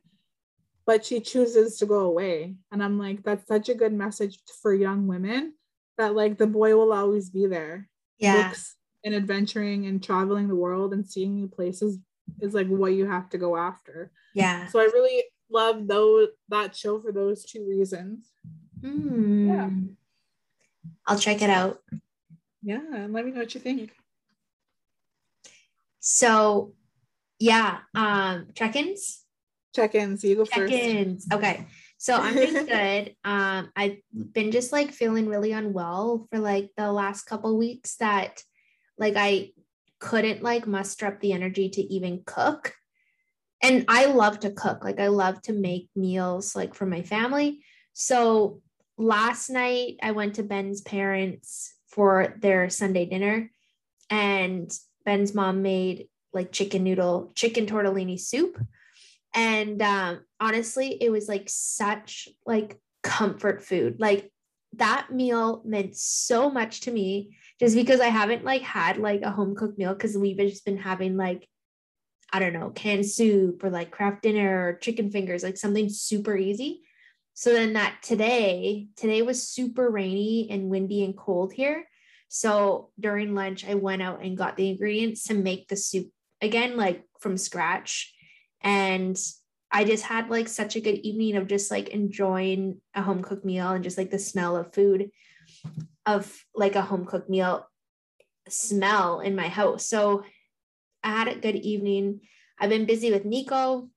But 0.85 1.05
she 1.05 1.19
chooses 1.19 1.77
to 1.77 1.85
go 1.85 2.01
away. 2.01 2.55
And 2.71 2.83
i'm 2.83 2.99
like 2.99 3.23
that's 3.23 3.47
such 3.47 3.69
a 3.69 3.75
good 3.75 3.93
message 3.93 4.39
for 4.61 4.73
young 4.73 5.07
women 5.07 5.53
that 5.97 6.15
like 6.15 6.37
the 6.37 6.47
boy 6.47 6.75
will 6.75 6.93
always 6.93 7.29
be 7.29 7.47
there. 7.47 7.89
Yeah. 8.17 8.53
And 9.03 9.15
adventuring 9.15 9.85
and 9.85 10.01
traveling 10.01 10.47
the 10.47 10.55
world 10.55 10.93
and 10.93 11.05
seeing 11.05 11.35
new 11.35 11.47
places 11.47 11.99
is 12.39 12.53
like 12.53 12.67
what 12.67 12.93
you 12.93 13.05
have 13.07 13.29
to 13.29 13.37
go 13.37 13.55
after. 13.57 14.11
Yeah. 14.33 14.67
So 14.67 14.79
I 14.79 14.85
really 14.85 15.23
love 15.49 15.87
those 15.87 16.29
that 16.49 16.75
show 16.75 16.99
for 16.99 17.11
those 17.11 17.43
two 17.43 17.67
reasons. 17.67 18.31
Hmm. 18.81 19.47
Yeah. 19.47 19.69
I'll 21.05 21.19
check 21.19 21.41
it 21.41 21.49
out. 21.49 21.81
Yeah, 22.61 22.81
and 22.93 23.13
let 23.13 23.25
me 23.25 23.31
know 23.31 23.39
what 23.39 23.53
you 23.53 23.61
think. 23.61 23.91
So, 25.99 26.73
yeah, 27.39 27.79
um, 27.93 28.47
check-ins. 28.55 29.23
Check-ins. 29.75 30.23
You 30.23 30.35
go 30.35 30.45
first. 30.45 30.71
Check-ins. 30.71 31.27
Okay. 31.31 31.65
So 31.97 32.15
I'm 32.15 32.35
doing 32.35 32.65
good. 32.65 33.15
Um, 33.23 33.71
I've 33.75 33.97
been 34.11 34.51
just 34.51 34.73
like 34.73 34.91
feeling 34.91 35.27
really 35.27 35.53
unwell 35.53 36.27
for 36.29 36.39
like 36.39 36.71
the 36.75 36.91
last 36.91 37.23
couple 37.23 37.57
weeks 37.57 37.95
that 37.97 38.43
like 38.97 39.13
I 39.15 39.51
couldn't 40.03 40.43
like 40.43 40.67
muster 40.67 41.07
up 41.07 41.21
the 41.21 41.31
energy 41.31 41.69
to 41.69 41.81
even 41.81 42.23
cook. 42.25 42.73
And 43.61 43.85
I 43.87 44.07
love 44.07 44.41
to 44.41 44.51
cook. 44.51 44.83
Like 44.83 44.99
I 44.99 45.07
love 45.07 45.41
to 45.43 45.53
make 45.53 45.87
meals 45.95 46.57
like 46.57 46.75
for 46.75 46.85
my 46.85 47.03
family. 47.03 47.63
So 47.93 48.61
last 48.97 49.49
night 49.49 49.95
I 50.03 50.11
went 50.11 50.35
to 50.35 50.43
Ben's 50.43 50.81
parents 50.81 51.73
for 51.87 52.35
their 52.41 52.69
Sunday 52.69 53.05
dinner 53.05 53.49
and 54.09 54.69
Ben's 55.05 55.33
mom 55.33 55.61
made 55.61 56.09
like 56.33 56.51
chicken 56.51 56.83
noodle, 56.83 57.31
chicken 57.33 57.65
tortellini 57.65 58.19
soup. 58.19 58.61
And 59.33 59.81
um, 59.81 60.19
honestly, 60.37 60.97
it 61.01 61.11
was 61.11 61.29
like 61.29 61.45
such 61.47 62.27
like 62.45 62.77
comfort 63.03 63.63
food. 63.63 64.01
Like 64.01 64.32
that 64.77 65.07
meal 65.11 65.61
meant 65.65 65.95
so 65.95 66.49
much 66.49 66.81
to 66.81 66.91
me 66.91 67.37
just 67.59 67.75
because 67.75 67.99
I 67.99 68.07
haven't 68.07 68.43
like 68.43 68.61
had 68.61 68.97
like 68.97 69.21
a 69.21 69.31
home 69.31 69.55
cooked 69.55 69.77
meal 69.77 69.93
because 69.93 70.17
we've 70.17 70.37
just 70.37 70.65
been 70.65 70.77
having 70.77 71.17
like 71.17 71.47
I 72.31 72.39
don't 72.39 72.53
know, 72.53 72.71
canned 72.71 73.05
soup 73.05 73.63
or 73.63 73.69
like 73.69 73.91
Kraft 73.91 74.23
dinner 74.23 74.69
or 74.69 74.73
chicken 74.73 75.11
fingers, 75.11 75.43
like 75.43 75.55
something 75.55 75.87
super 75.87 76.35
easy. 76.35 76.81
So 77.35 77.53
then 77.53 77.73
that 77.73 77.97
today, 78.01 78.87
today 78.95 79.21
was 79.21 79.47
super 79.47 79.87
rainy 79.89 80.47
and 80.49 80.69
windy 80.69 81.03
and 81.03 81.15
cold 81.15 81.53
here. 81.53 81.85
So 82.29 82.89
during 82.99 83.35
lunch, 83.35 83.63
I 83.63 83.75
went 83.75 84.01
out 84.01 84.23
and 84.23 84.35
got 84.35 84.57
the 84.57 84.69
ingredients 84.69 85.25
to 85.25 85.35
make 85.35 85.67
the 85.67 85.75
soup 85.75 86.09
again, 86.41 86.75
like 86.75 87.03
from 87.19 87.37
scratch. 87.37 88.11
And 88.61 89.15
I 89.75 89.83
just 89.83 90.03
had 90.03 90.29
like 90.29 90.47
such 90.47 90.75
a 90.75 90.81
good 90.81 90.99
evening 90.99 91.35
of 91.35 91.47
just 91.47 91.71
like 91.71 91.89
enjoying 91.89 92.79
a 92.93 93.01
home 93.01 93.23
cooked 93.23 93.43
meal 93.43 93.71
and 93.71 93.83
just 93.83 93.97
like 93.97 94.11
the 94.11 94.19
smell 94.19 94.55
of 94.55 94.71
food 94.71 95.09
of 96.05 96.31
like 96.55 96.75
a 96.75 96.81
home 96.81 97.05
cooked 97.05 97.27
meal 97.27 97.67
smell 98.47 99.19
in 99.19 99.35
my 99.35 99.47
house. 99.47 99.87
So 99.87 100.25
I 101.03 101.09
had 101.09 101.27
a 101.27 101.39
good 101.39 101.55
evening. 101.55 102.21
I've 102.59 102.69
been 102.69 102.85
busy 102.85 103.11
with 103.11 103.25
Nico 103.25 103.89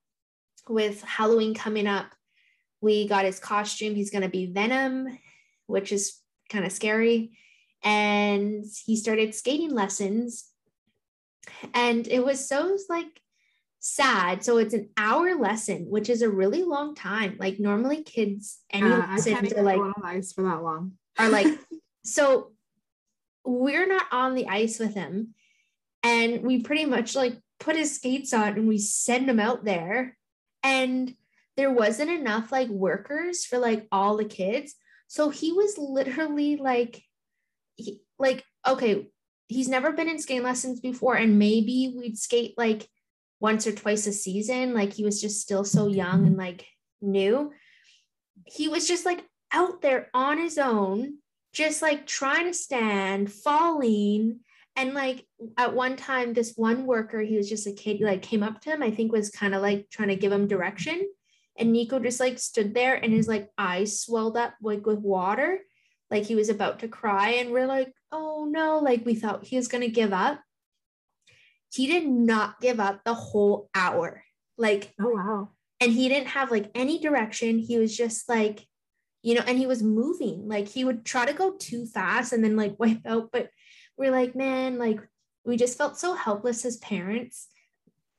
with 0.67 1.03
Halloween 1.03 1.55
coming 1.55 1.87
up. 1.87 2.07
We 2.81 3.07
got 3.07 3.27
his 3.27 3.39
costume. 3.39 3.95
He's 3.95 4.11
going 4.11 4.23
to 4.23 4.31
be 4.31 4.47
Venom, 4.47 5.19
which 5.67 5.93
is 5.93 6.19
kind 6.49 6.65
of 6.65 6.73
scary. 6.73 7.39
And 7.83 8.65
he 8.87 8.97
started 8.97 9.35
skating 9.35 9.73
lessons. 9.73 10.49
And 11.75 12.09
it 12.09 12.25
was 12.25 12.49
so 12.49 12.79
like 12.89 13.21
sad. 13.87 14.45
So 14.45 14.59
it's 14.59 14.75
an 14.75 14.91
hour 14.97 15.35
lesson, 15.37 15.87
which 15.89 16.09
is 16.11 16.23
a 16.23 16.31
really 16.31 16.63
long 16.63 16.95
time. 16.95 17.37
Like 17.39 17.59
normally 17.61 18.03
kids 18.03 18.59
any 18.71 18.89
Yeah, 18.89 19.07
lessons 19.11 19.53
are 19.53 19.63
like 19.63 19.79
on 19.79 19.95
ice 20.05 20.33
for 20.33 20.43
that 20.43 20.63
long. 20.63 20.93
are 21.19 21.29
like 21.29 21.59
so 22.05 22.53
we're 23.45 23.87
not 23.87 24.07
on 24.13 24.35
the 24.35 24.49
ice 24.49 24.79
with 24.79 24.95
him 24.95 25.35
and 26.03 26.43
we 26.43 26.63
pretty 26.63 26.85
much 26.85 27.15
like 27.15 27.37
put 27.61 27.77
his 27.77 27.95
skates 27.95 28.33
on 28.33 28.55
and 28.55 28.69
we 28.69 28.79
send 28.79 29.29
him 29.29 29.41
out 29.41 29.65
there 29.65 30.17
and 30.63 31.15
there 31.57 31.71
wasn't 31.71 32.11
enough 32.11 32.53
like 32.53 32.69
workers 32.69 33.45
for 33.45 33.59
like 33.59 33.87
all 33.93 34.17
the 34.17 34.25
kids 34.25 34.75
so 35.07 35.31
he 35.31 35.53
was 35.53 35.79
literally 35.79 36.57
like 36.57 37.03
he, 37.77 38.01
like 38.19 38.45
okay 38.67 39.09
he's 39.49 39.69
never 39.69 39.93
been 39.93 40.09
in 40.09 40.19
skating 40.19 40.43
lessons 40.43 40.81
before 40.81 41.15
and 41.15 41.39
maybe 41.39 41.95
we'd 41.97 42.19
skate 42.19 42.55
like 42.59 42.89
once 43.41 43.67
or 43.67 43.73
twice 43.73 44.07
a 44.07 44.13
season 44.13 44.75
like 44.75 44.93
he 44.93 45.05
was 45.05 45.21
just 45.21 45.41
still 45.41 45.65
so 45.65 45.89
young 45.89 46.27
and 46.27 46.37
like 46.37 46.67
new. 47.01 47.53
He 48.45 48.69
was 48.69 48.87
just 48.87 49.05
like 49.05 49.25
out 49.53 49.83
there 49.83 50.09
on 50.15 50.39
his 50.39 50.59
own 50.59 51.19
just 51.53 51.81
like 51.81 52.07
trying 52.07 52.47
to 52.47 52.55
stand 52.55 53.33
falling. 53.33 54.41
And 54.75 54.93
like 54.93 55.27
at 55.57 55.75
one 55.75 55.97
time 55.97 56.35
this 56.35 56.53
one 56.55 56.87
worker 56.87 57.21
he 57.21 57.37
was 57.37 57.49
just 57.49 57.67
a 57.67 57.73
kid 57.73 58.01
like 58.01 58.21
came 58.21 58.43
up 58.43 58.61
to 58.61 58.71
him 58.71 58.83
i 58.83 58.91
think 58.91 59.11
was 59.11 59.31
kind 59.31 59.55
of 59.55 59.63
like 59.63 59.89
trying 59.91 60.09
to 60.09 60.17
give 60.17 60.33
him 60.33 60.49
direction. 60.49 61.07
And 61.59 61.73
nico 61.73 61.99
just 61.99 62.21
like 62.21 62.39
stood 62.39 62.75
there 62.75 62.95
and 62.95 63.13
his 63.13 63.29
like 63.29 63.49
eyes 63.57 64.01
swelled 64.01 64.37
up 64.37 64.55
like 64.63 64.85
with 64.87 64.99
water. 64.99 65.61
Like 66.11 66.25
he 66.25 66.35
was 66.35 66.51
about 66.51 66.81
to 66.81 66.89
cry 66.89 67.31
and 67.31 67.51
we're 67.51 67.67
like 67.67 67.93
oh 68.13 68.47
no 68.49 68.79
like 68.79 69.05
we 69.05 69.15
thought 69.15 69.45
he 69.45 69.57
was 69.57 69.69
going 69.69 69.83
to 69.83 69.89
give 69.89 70.13
up 70.13 70.41
he 71.77 71.87
did 71.87 72.07
not 72.07 72.61
give 72.61 72.79
up 72.81 72.97
the 73.05 73.15
whole 73.15 73.69
hour 73.75 74.23
like 74.59 74.93
Oh 75.01 75.11
wow. 75.11 75.49
and 75.81 75.93
he 75.93 76.09
didn't 76.09 76.29
have 76.29 76.51
like 76.51 76.71
any 76.75 76.99
direction 76.99 77.59
he 77.59 77.79
was 77.79 77.97
just 77.97 78.29
like 78.29 78.67
you 79.23 79.35
know 79.35 79.43
and 79.47 79.59
he 79.59 79.67
was 79.67 79.83
moving 79.83 80.49
like 80.49 80.69
he 80.69 80.85
would 80.85 81.05
try 81.05 81.27
to 81.27 81.33
go 81.33 81.53
too 81.59 81.87
fast 81.87 82.33
and 82.33 82.43
then 82.45 82.57
like 82.57 82.75
wipe 82.83 83.05
out 83.07 83.31
but 83.33 83.51
we're 83.99 84.11
like 84.21 84.35
man 84.35 84.79
like 84.79 85.01
we 85.45 85.57
just 85.57 85.79
felt 85.79 85.99
so 85.99 86.15
helpless 86.15 86.65
as 86.65 86.77
parents 86.79 87.49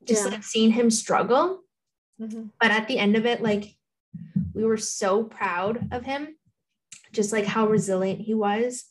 just 0.04 0.24
Yeah. 0.24 0.30
like 0.32 0.44
seeing 0.44 0.70
him 0.72 0.90
struggle 0.90 1.62
Mhm. 2.20 2.50
but 2.60 2.70
at 2.72 2.88
the 2.88 2.98
end 2.98 3.16
of 3.16 3.26
it 3.26 3.42
like 3.42 3.64
we 4.54 4.64
were 4.64 4.76
so 4.76 5.22
proud 5.24 5.88
of 5.92 6.04
him 6.04 6.36
just 7.12 7.32
like 7.32 7.44
how 7.46 7.66
resilient 7.68 8.20
he 8.20 8.34
was 8.34 8.84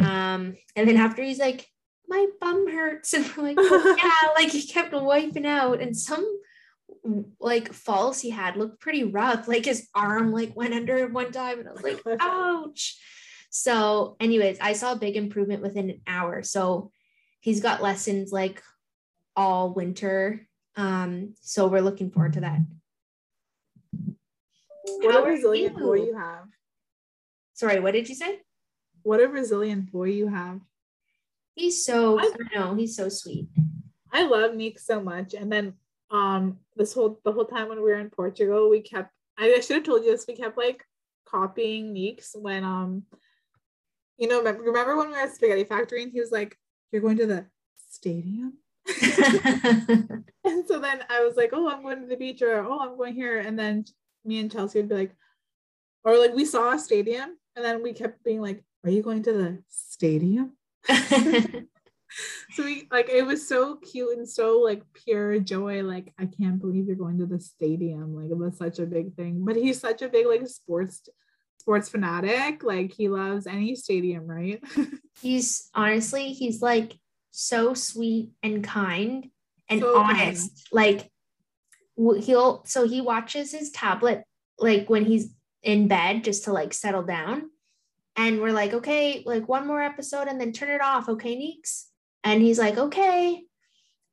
um 0.00 0.56
and 0.76 0.86
then 0.88 0.96
after 0.98 1.22
he's 1.22 1.38
like 1.38 1.66
my 2.08 2.26
bum 2.40 2.70
hurts. 2.70 3.14
And 3.14 3.26
we're 3.36 3.42
like 3.42 3.56
"Oh, 3.58 3.96
yeah 4.02 4.28
like 4.34 4.50
he 4.52 4.66
kept 4.66 4.92
wiping 4.92 5.46
out. 5.46 5.80
And 5.80 5.96
some 5.96 6.26
like 7.40 7.72
falls 7.72 8.20
he 8.20 8.30
had 8.30 8.56
looked 8.56 8.80
pretty 8.80 9.04
rough. 9.04 9.48
Like 9.48 9.64
his 9.64 9.88
arm 9.94 10.32
like 10.32 10.56
went 10.56 10.74
under 10.74 11.06
one 11.08 11.32
time. 11.32 11.60
And 11.60 11.68
i 11.68 11.72
was 11.72 11.82
like 11.82 12.00
ouch. 12.20 12.98
So 13.50 14.16
anyways 14.20 14.58
i 14.60 14.72
saw 14.72 14.92
a 14.92 14.96
big 14.98 15.16
improvement 15.16 15.62
within 15.62 15.90
an 15.90 16.00
hour. 16.06 16.42
So 16.42 16.90
he's 17.40 17.60
got 17.60 17.82
lessons 17.82 18.32
like 18.32 18.62
all 19.34 19.72
winter. 19.72 20.46
Um 20.76 21.34
so 21.40 21.66
we're 21.68 21.80
looking 21.80 22.10
forward 22.10 22.34
to 22.34 22.40
that. 22.40 22.60
What 25.00 25.14
How 25.14 25.24
a 25.24 25.28
resilient 25.28 25.78
boy 25.78 25.94
you? 25.94 26.06
you 26.06 26.16
have. 26.16 26.46
sorry 27.54 27.80
what 27.80 27.92
did 27.92 28.08
you 28.08 28.14
say? 28.14 28.40
What 29.02 29.20
a 29.20 29.28
resilient 29.28 29.92
boy 29.92 30.08
you 30.10 30.28
have. 30.28 30.60
He's 31.56 31.84
so 31.84 32.18
I- 32.20 32.30
i 32.52 32.58
know 32.58 32.74
he's 32.74 32.96
so 32.96 33.08
sweet 33.08 33.48
I 34.16 34.26
love 34.26 34.54
Nick 34.54 34.78
so 34.78 35.00
much. 35.00 35.34
And 35.34 35.52
then 35.52 35.74
um 36.10 36.58
this 36.76 36.94
whole 36.94 37.20
the 37.24 37.32
whole 37.32 37.44
time 37.44 37.68
when 37.68 37.78
we 37.78 37.84
were 37.90 37.98
in 37.98 38.08
Portugal, 38.08 38.70
we 38.70 38.80
kept 38.80 39.12
I 39.38 39.60
should 39.60 39.76
have 39.76 39.84
told 39.84 40.04
you 40.04 40.12
this, 40.12 40.24
we 40.26 40.34
kept 40.34 40.56
like 40.56 40.82
copying 41.28 41.92
Neeks 41.92 42.34
when 42.34 42.64
um 42.64 43.02
you 44.16 44.28
know 44.28 44.38
remember, 44.38 44.62
remember 44.62 44.96
when 44.96 45.08
we 45.08 45.12
were 45.12 45.20
at 45.20 45.34
Spaghetti 45.34 45.64
Factory 45.64 46.02
and 46.02 46.12
he 46.12 46.20
was 46.20 46.32
like, 46.32 46.56
You're 46.90 47.02
going 47.02 47.18
to 47.18 47.26
the 47.26 47.46
stadium? 47.90 48.54
and 49.02 50.66
so 50.66 50.78
then 50.78 51.04
I 51.10 51.20
was 51.22 51.36
like, 51.36 51.50
Oh, 51.52 51.68
I'm 51.68 51.82
going 51.82 52.00
to 52.00 52.06
the 52.08 52.16
beach 52.16 52.40
or 52.40 52.64
oh 52.64 52.80
I'm 52.80 52.96
going 52.96 53.14
here. 53.14 53.40
And 53.40 53.58
then 53.58 53.84
me 54.24 54.38
and 54.38 54.50
Chelsea 54.50 54.78
would 54.78 54.88
be 54.88 54.94
like, 54.94 55.14
or 56.04 56.16
like 56.18 56.34
we 56.34 56.44
saw 56.46 56.72
a 56.72 56.78
stadium 56.78 57.36
and 57.54 57.64
then 57.64 57.82
we 57.82 57.92
kept 57.92 58.24
being 58.24 58.40
like, 58.40 58.64
Are 58.84 58.90
you 58.90 59.02
going 59.02 59.22
to 59.24 59.32
the 59.32 59.62
stadium? 59.68 60.56
so 62.50 62.64
we 62.64 62.88
like 62.90 63.08
it 63.08 63.24
was 63.24 63.48
so 63.48 63.76
cute 63.76 64.16
and 64.16 64.28
so 64.28 64.60
like 64.60 64.82
pure 64.94 65.38
joy. 65.38 65.82
Like 65.82 66.12
i 66.18 66.26
can't 66.26 66.60
believe 66.60 66.86
you're 66.86 66.96
going 66.96 67.18
to 67.18 67.26
the 67.26 67.40
stadium. 67.40 68.14
Like 68.14 68.30
it 68.30 68.36
was 68.36 68.56
such 68.56 68.78
a 68.78 68.86
big 68.86 69.14
thing. 69.14 69.44
But 69.44 69.56
he's 69.56 69.80
such 69.80 70.02
a 70.02 70.08
big 70.08 70.26
like 70.26 70.46
sports 70.46 71.08
sports 71.58 71.88
fanatic. 71.88 72.62
Like 72.62 72.92
he 72.92 73.08
loves 73.08 73.46
any 73.46 73.74
stadium 73.74 74.26
right? 74.26 74.62
He's 75.20 75.70
honestly 75.74 76.34
he's 76.34 76.60
like 76.60 76.92
so 77.30 77.72
sweet 77.72 78.32
and 78.42 78.62
kind 78.62 79.30
and 79.68 79.80
So 79.80 79.98
honest. 79.98 80.68
Like 80.70 81.10
he'll 81.96 82.64
so 82.66 82.86
he 82.86 83.00
watches 83.00 83.52
his 83.52 83.70
tablet 83.70 84.24
like 84.58 84.90
when 84.90 85.06
he's 85.06 85.34
in 85.62 85.88
bed 85.88 86.22
just 86.22 86.44
to 86.44 86.52
like 86.52 86.74
settle 86.74 87.02
down 87.02 87.50
and 88.16 88.40
we're 88.40 88.52
like 88.52 88.72
okay 88.72 89.22
like 89.26 89.48
one 89.48 89.66
more 89.66 89.82
episode 89.82 90.28
and 90.28 90.40
then 90.40 90.52
turn 90.52 90.70
it 90.70 90.80
off 90.82 91.08
okay 91.08 91.36
neeks 91.36 91.88
and 92.24 92.42
he's 92.42 92.58
like 92.58 92.76
okay 92.78 93.42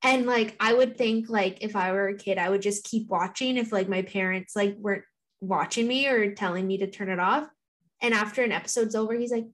and 0.03 0.25
like 0.25 0.55
i 0.60 0.74
would 0.74 0.98
think 0.98 1.29
like 1.29 1.60
if 1.62 1.75
i 1.75 1.91
were 1.91 2.10
a 2.10 2.17
kid 2.17 2.38
i 2.38 2.50
would 2.50 2.62
just 2.62 2.83
keep 2.83 3.07
watching 3.10 3.57
if 3.57 3.72
like 3.72 3.89
my 3.89 4.01
parents 4.01 4.55
like 4.55 4.75
weren't 4.77 5.03
watching 5.41 5.88
me 5.88 6.07
or 6.07 6.33
telling 6.33 6.65
me 6.65 6.77
to 6.77 6.89
turn 6.89 7.10
it 7.10 7.19
off 7.19 7.48
and 8.01 8.13
after 8.13 8.43
an 8.43 8.51
episode's 8.51 8.95
over 8.95 9.13
he's 9.13 9.31
like 9.31 9.48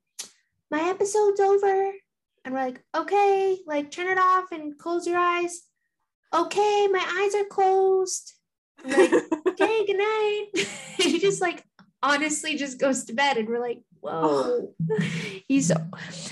my 0.72 0.89
episode's 0.89 1.39
over 1.39 1.91
And 2.46 2.53
we're 2.53 2.65
like, 2.65 2.84
okay, 2.96 3.58
like 3.65 3.91
turn 3.91 4.08
it 4.08 4.18
off 4.18 4.51
and 4.51 4.77
close 4.77 5.08
your 5.08 5.18
eyes. 5.18 5.62
Okay, 6.34 6.88
my 6.91 7.03
eyes 7.22 7.36
are 7.36 7.46
closed. 7.46 8.34
I'm 8.84 8.91
like, 8.91 9.12
okay, 9.48 9.86
good 9.86 9.98
night. 9.98 10.48
he 10.98 11.20
just 11.20 11.41
like 11.41 11.63
honestly 12.01 12.56
just 12.56 12.79
goes 12.79 13.06
to 13.06 13.13
bed 13.13 13.38
and 13.38 13.48
we're 13.48 13.60
like, 13.60 13.82
whoa. 14.01 14.74
He's 15.48 15.68
so 15.68 15.75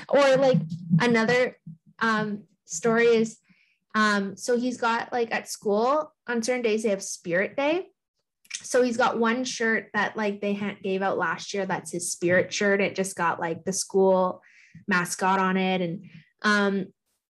or 0.09 0.37
like 0.37 0.59
another 0.99 1.57
um 1.99 2.43
story 2.65 3.07
is 3.07 3.39
um 3.95 4.35
so 4.35 4.57
he's 4.57 4.77
got 4.77 5.11
like 5.11 5.33
at 5.33 5.49
school 5.49 6.13
on 6.27 6.43
certain 6.43 6.61
days 6.61 6.83
they 6.83 6.89
have 6.89 7.03
spirit 7.03 7.55
day. 7.55 7.87
So 8.61 8.81
he's 8.81 8.97
got 8.97 9.19
one 9.19 9.43
shirt 9.43 9.89
that 9.93 10.17
like 10.17 10.41
they 10.41 10.53
ha- 10.53 10.75
gave 10.81 11.01
out 11.01 11.17
last 11.17 11.53
year 11.53 11.65
that's 11.65 11.91
his 11.91 12.11
spirit 12.11 12.53
shirt. 12.53 12.81
It 12.81 12.95
just 12.95 13.15
got 13.15 13.39
like 13.39 13.63
the 13.63 13.73
school 13.73 14.41
mascot 14.87 15.39
on 15.39 15.57
it. 15.57 15.81
And 15.81 16.09
um 16.43 16.87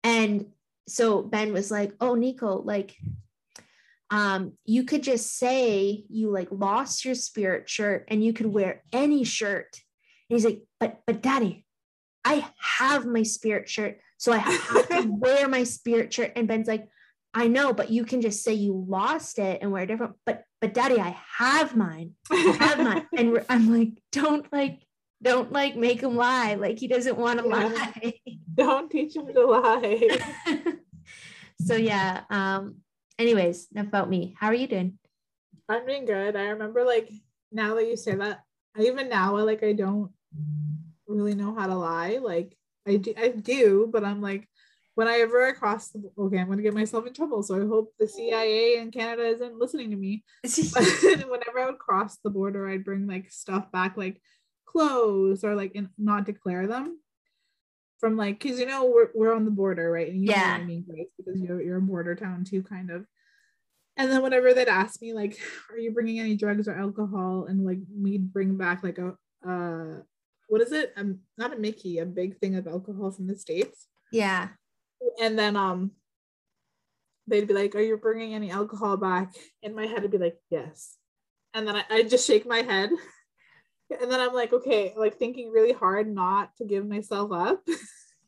and 0.03 0.47
so 0.87 1.21
ben 1.21 1.53
was 1.53 1.71
like 1.71 1.93
oh 2.01 2.15
nico 2.15 2.61
like 2.61 2.95
um 4.09 4.53
you 4.65 4.83
could 4.83 5.03
just 5.03 5.37
say 5.37 6.03
you 6.09 6.29
like 6.29 6.49
lost 6.51 7.05
your 7.05 7.15
spirit 7.15 7.69
shirt 7.69 8.05
and 8.09 8.23
you 8.23 8.33
could 8.33 8.47
wear 8.47 8.83
any 8.91 9.23
shirt 9.23 9.79
he's 10.31 10.45
like 10.45 10.61
but 10.79 11.01
but 11.05 11.21
daddy 11.21 11.65
i 12.25 12.45
have 12.59 13.05
my 13.05 13.23
spirit 13.23 13.67
shirt. 13.69 13.99
So 14.17 14.31
i 14.31 14.37
have 14.37 14.87
to 14.89 15.07
wear 15.09 15.47
my 15.47 15.63
spirit 15.63 16.13
shirt. 16.13 16.31
And 16.35 16.47
ben's 16.47 16.67
like 16.67 16.87
i 17.33 17.47
know 17.47 17.73
but 17.73 17.89
you 17.89 18.03
can 18.05 18.21
just 18.21 18.43
say 18.43 18.53
you 18.53 18.85
lost 18.87 19.39
it 19.39 19.59
and 19.61 19.71
wear 19.71 19.83
a 19.83 19.87
different. 19.87 20.13
But 20.25 20.43
but 20.61 20.73
daddy 20.73 20.99
i 20.99 21.15
have 21.37 21.75
mine. 21.75 22.11
I 22.31 22.55
have 22.59 22.79
mine. 22.79 23.07
And 23.17 23.43
i'm 23.49 23.71
like 23.71 23.89
don't 24.11 24.45
like 24.53 24.79
don't 25.21 25.51
like 25.51 25.75
make 25.75 26.01
him 26.01 26.15
lie. 26.15 26.55
Like 26.55 26.79
he 26.79 26.87
doesn't 26.87 27.17
want 27.17 27.39
to 27.39 27.45
Yeah. 27.47 27.55
lie. 27.67 28.13
Don't 28.55 28.89
teach 28.89 29.15
him 29.15 29.27
to 29.33 29.45
lie. 29.45 30.19
so 31.61 31.75
yeah 31.75 32.21
um 32.29 32.77
anyways 33.19 33.67
enough 33.71 33.87
about 33.87 34.09
me. 34.09 34.35
How 34.39 34.47
are 34.47 34.53
you 34.53 34.67
doing? 34.67 34.97
I'm 35.69 35.85
doing 35.85 36.05
good. 36.05 36.35
I 36.35 36.49
remember 36.49 36.83
like 36.83 37.09
now 37.51 37.75
that 37.75 37.87
you 37.87 37.95
say 37.97 38.15
that, 38.15 38.43
I 38.75 38.81
even 38.83 39.09
now 39.09 39.37
I 39.37 39.41
like 39.43 39.63
I 39.63 39.73
don't 39.73 40.11
really 41.11 41.35
know 41.35 41.55
how 41.55 41.67
to 41.67 41.75
lie. 41.75 42.19
Like 42.21 42.57
I 42.87 42.97
do 42.97 43.13
I 43.17 43.29
do, 43.29 43.89
but 43.91 44.03
I'm 44.03 44.21
like 44.21 44.47
when 44.95 45.07
I 45.07 45.19
ever 45.19 45.53
cross 45.53 45.89
the 45.89 46.11
okay, 46.17 46.39
I'm 46.39 46.49
gonna 46.49 46.61
get 46.61 46.73
myself 46.73 47.07
in 47.07 47.13
trouble. 47.13 47.43
So 47.43 47.55
I 47.55 47.67
hope 47.67 47.93
the 47.99 48.07
CIA 48.07 48.77
in 48.77 48.91
Canada 48.91 49.23
isn't 49.27 49.57
listening 49.59 49.91
to 49.91 49.97
me. 49.97 50.23
Whenever 50.43 51.59
I 51.59 51.65
would 51.67 51.79
cross 51.79 52.17
the 52.23 52.29
border, 52.29 52.67
I'd 52.69 52.85
bring 52.85 53.07
like 53.07 53.31
stuff 53.31 53.71
back, 53.71 53.97
like 53.97 54.21
clothes 54.65 55.43
or 55.43 55.55
like 55.55 55.73
and 55.75 55.89
not 55.97 56.25
declare 56.25 56.65
them 56.65 56.97
from 57.99 58.17
like 58.17 58.39
because 58.39 58.59
you 58.59 58.65
know 58.65 58.85
we're, 58.85 59.09
we're 59.13 59.35
on 59.35 59.45
the 59.45 59.51
border, 59.51 59.89
right? 59.91 60.09
And 60.09 60.21
you 60.21 60.27
know 60.27 60.33
Yeah. 60.33 60.51
what 60.53 60.61
I 60.61 60.65
mean, 60.65 60.83
Grace, 60.87 61.07
because 61.17 61.39
you're 61.39 61.61
you're 61.61 61.77
a 61.77 61.81
border 61.81 62.15
town 62.15 62.43
too, 62.43 62.63
kind 62.63 62.89
of. 62.89 63.05
And 63.97 64.11
then 64.11 64.23
whenever 64.23 64.53
they'd 64.53 64.67
ask 64.67 65.01
me 65.01 65.13
like, 65.13 65.37
"Are 65.69 65.77
you 65.77 65.91
bringing 65.91 66.19
any 66.19 66.35
drugs 66.35 66.67
or 66.67 66.75
alcohol?" 66.75 67.45
and 67.47 67.63
like 67.65 67.79
we'd 67.95 68.33
bring 68.33 68.57
back 68.57 68.83
like 68.83 68.97
a 68.97 69.15
uh, 69.47 70.01
what 70.51 70.61
is 70.61 70.71
it? 70.71 70.93
Um, 70.97 71.19
not 71.37 71.53
a 71.53 71.57
Mickey, 71.57 71.99
a 71.99 72.05
big 72.05 72.37
thing 72.37 72.55
of 72.55 72.67
alcohol 72.67 73.11
from 73.11 73.27
the 73.27 73.35
states 73.35 73.87
yeah 74.11 74.49
and 75.19 75.39
then 75.39 75.55
um 75.55 75.91
they'd 77.27 77.47
be 77.47 77.53
like 77.53 77.73
are 77.75 77.81
you 77.81 77.97
bringing 77.97 78.33
any 78.33 78.51
alcohol 78.51 78.97
back 78.97 79.33
in 79.63 79.73
my 79.73 79.85
head 79.85 80.01
would 80.01 80.11
be 80.11 80.17
like 80.17 80.37
yes 80.49 80.97
and 81.53 81.67
then 81.67 81.75
I, 81.75 81.83
i'd 81.91 82.09
just 82.09 82.27
shake 82.27 82.45
my 82.45 82.59
head 82.59 82.89
and 84.01 84.11
then 84.11 84.19
i'm 84.19 84.33
like 84.33 84.53
okay 84.53 84.93
like 84.97 85.17
thinking 85.17 85.49
really 85.49 85.71
hard 85.71 86.13
not 86.13 86.55
to 86.57 86.65
give 86.65 86.85
myself 86.85 87.31
up 87.31 87.63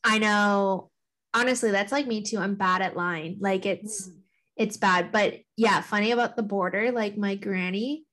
I 0.03 0.17
know. 0.17 0.89
Honestly, 1.33 1.71
that's 1.71 1.91
like 1.91 2.07
me 2.07 2.21
too. 2.21 2.37
I'm 2.37 2.55
bad 2.55 2.81
at 2.81 2.95
lying. 2.95 3.37
Like 3.39 3.65
it's 3.65 4.11
it's 4.55 4.77
bad. 4.77 5.11
But 5.11 5.35
yeah, 5.57 5.81
funny 5.81 6.11
about 6.11 6.35
the 6.35 6.43
border, 6.43 6.91
like 6.91 7.17
my 7.17 7.35
granny, 7.35 8.05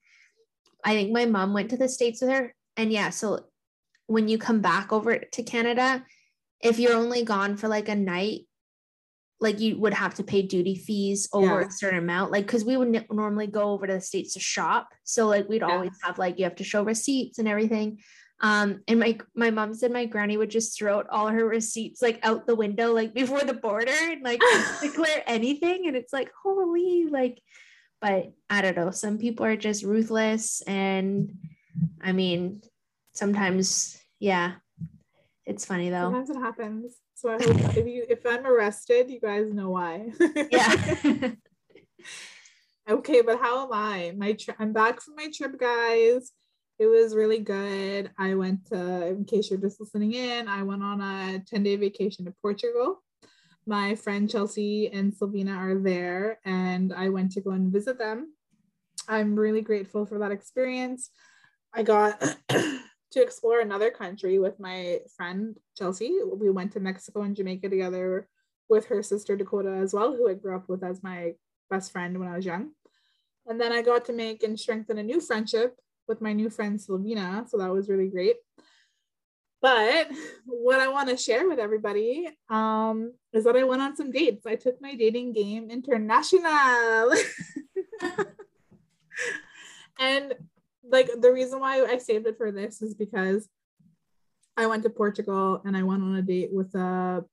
I 0.85 0.95
think 0.95 1.13
my 1.13 1.27
mom 1.27 1.53
went 1.53 1.71
to 1.71 1.77
the 1.77 1.89
States 1.89 2.23
with 2.23 2.31
her. 2.31 2.55
And 2.77 2.93
yeah, 2.93 3.11
so 3.11 3.47
when 4.11 4.27
you 4.29 4.39
come 4.39 4.61
back 4.61 4.93
over 4.93 5.17
to 5.19 5.43
Canada, 5.45 6.05
if 6.61 6.81
you're 6.81 6.97
only 6.97 7.23
gone 7.23 7.57
for 7.57 7.69
like 7.69 7.89
a 7.89 7.95
night, 7.95 8.41
like 9.39 9.61
you 9.61 9.79
would 9.79 9.95
have 9.95 10.15
to 10.17 10.25
pay 10.25 10.43
duty 10.43 10.75
fees 10.75 11.29
over 11.33 11.61
Yeah. 11.61 11.67
a 11.69 11.71
certain 11.71 12.01
amount. 12.01 12.33
Like, 12.33 12.47
cause 12.49 12.65
we 12.65 12.77
would 12.77 12.95
n- 12.95 13.07
normally 13.11 13.47
go 13.47 13.71
over 13.71 13.87
to 13.87 13.95
the 13.95 14.01
States 14.01 14.35
to 14.35 14.41
shop. 14.41 14.89
So 15.05 15.29
like 15.29 15.49
we'd 15.49 15.63
Yeah. 15.63 15.69
always 15.73 15.97
have 16.03 16.19
like 16.19 16.39
you 16.39 16.45
have 16.45 16.57
to 16.57 16.65
show 16.65 16.83
receipts 16.83 17.39
and 17.39 17.47
everything. 17.47 18.01
Um, 18.41 18.83
and 18.89 18.99
my 18.99 19.19
my 19.35 19.51
mom 19.51 19.75
said 19.75 19.93
my 19.93 20.07
granny 20.07 20.37
would 20.37 20.51
just 20.51 20.77
throw 20.77 20.99
out 20.99 21.07
all 21.11 21.29
her 21.29 21.45
receipts 21.47 22.03
like 22.03 22.19
out 22.25 22.47
the 22.49 22.57
window, 22.57 22.93
like 22.93 23.15
before 23.15 23.43
the 23.45 23.55
border, 23.55 23.93
and 24.13 24.23
like 24.25 24.41
declare 24.83 25.23
anything. 25.27 25.87
And 25.87 25.95
it's 25.97 26.13
like, 26.13 26.31
holy, 26.43 27.07
like, 27.07 27.41
but 28.01 28.33
I 28.51 28.61
don't 28.63 28.77
know. 28.77 28.91
Some 28.91 29.19
people 29.19 29.47
are 29.47 29.57
just 29.57 29.85
ruthless, 29.85 30.63
and 30.63 31.33
I 32.03 32.13
mean, 32.13 32.63
sometimes, 33.13 34.00
yeah, 34.21 34.53
it's 35.47 35.65
funny 35.65 35.91
though. 35.91 36.05
sometimes 36.13 36.31
it 36.31 36.37
happens. 36.37 36.95
So 37.15 37.31
i 37.31 37.33
hope 37.35 37.77
if 37.77 37.87
you 37.87 38.07
if 38.09 38.25
i'm 38.25 38.47
arrested 38.47 39.11
you 39.11 39.21
guys 39.21 39.53
know 39.53 39.71
why. 39.71 40.13
Yeah, 40.51 40.75
okay 42.89 43.23
but 43.23 43.41
how 43.41 43.65
am 43.67 43.73
i? 43.73 44.13
My 44.17 44.33
tri- 44.35 44.55
i'm 44.59 44.73
back 44.73 45.01
from 45.01 45.17
my 45.17 45.29
trip 45.35 45.59
guys. 45.59 46.31
It 46.79 46.87
was 46.87 47.15
really 47.15 47.41
good. 47.41 48.11
I 48.19 48.35
went 48.37 48.67
to 48.69 49.07
in 49.09 49.27
case 49.27 49.51
you're 49.51 49.61
just 49.61 49.81
listening 49.81 50.15
in 50.15 50.49
i 50.49 50.63
went 50.63 50.83
on 50.83 51.01
a 51.01 51.41
10 51.47 51.63
day 51.63 51.77
vacation 51.77 52.25
to 52.27 52.35
portugal. 52.41 53.03
My 53.67 53.95
friend 53.95 54.31
chelsea 54.31 54.89
and 54.93 55.13
sylvina 55.13 55.57
are 55.57 55.79
there 55.79 56.39
and 56.45 56.93
i 56.93 57.09
went 57.09 57.33
to 57.33 57.41
go 57.41 57.51
and 57.51 57.73
visit 57.73 57.99
them. 57.99 58.33
I'm 59.09 59.35
really 59.35 59.61
grateful 59.61 60.07
for 60.07 60.19
that 60.21 60.31
experience. 60.31 61.11
I 61.75 61.83
got 61.83 62.23
to 63.11 63.23
explore 63.23 63.61
another 63.61 63.91
country 63.91 64.39
with 64.39 64.59
my 64.61 65.01
friend 65.17 65.57
chelsea 65.77 66.19
we 66.35 66.51
went 66.51 66.73
to 66.73 66.81
mexico 66.81 67.23
and 67.23 67.37
jamaica 67.37 67.69
together 67.69 68.29
with 68.69 68.87
her 68.87 69.03
sister 69.03 69.37
dakota 69.37 69.71
as 69.71 69.93
well 69.93 70.15
who 70.15 70.29
i 70.29 70.35
grew 70.35 70.55
up 70.55 70.69
with 70.69 70.83
as 70.85 71.03
my 71.03 71.33
best 71.71 71.93
friend 71.93 72.19
when 72.19 72.29
I 72.29 72.37
was 72.37 72.45
young. 72.45 72.73
And 73.47 73.59
then 73.61 73.73
I 73.73 73.81
got 73.81 74.05
to 74.07 74.13
make 74.13 74.43
and 74.43 74.59
strengthen 74.61 74.99
a 74.99 75.03
new 75.03 75.21
friendship 75.21 75.77
with 76.07 76.21
my 76.21 76.33
new 76.33 76.51
friend 76.51 76.79
Sylvina. 76.79 77.49
So 77.49 77.57
that 77.59 77.73
was 77.73 77.89
really 77.89 78.09
great. 78.09 78.37
But 79.63 80.09
what 80.47 80.81
I 80.81 80.89
want 80.89 81.09
to 81.11 81.17
share 81.17 81.49
with 81.49 81.59
everybody 81.59 82.29
um, 82.49 83.13
is 83.33 83.45
that 83.45 83.57
I 83.57 83.63
went 83.63 83.83
on 83.83 83.97
some 83.97 84.11
dates. 84.11 84.47
I 84.47 84.57
took 84.57 84.81
my 84.81 84.95
dating 84.95 85.33
game 85.33 85.71
international. 85.71 87.13
and 89.99 90.35
like 90.91 91.09
the 91.21 91.33
reason 91.33 91.61
why 91.61 91.85
I 91.85 91.99
saved 91.99 92.27
it 92.27 92.37
for 92.37 92.51
this 92.51 92.83
is 92.83 92.95
because 92.95 93.49
I 94.57 94.67
went 94.67 94.83
to 94.83 94.91
Portugal 94.91 95.63
and 95.65 95.77
I 95.77 95.83
went 95.83 96.03
on 96.03 96.17
a 96.17 96.23
date 96.23 96.51
with 96.53 96.75
a 96.75 97.25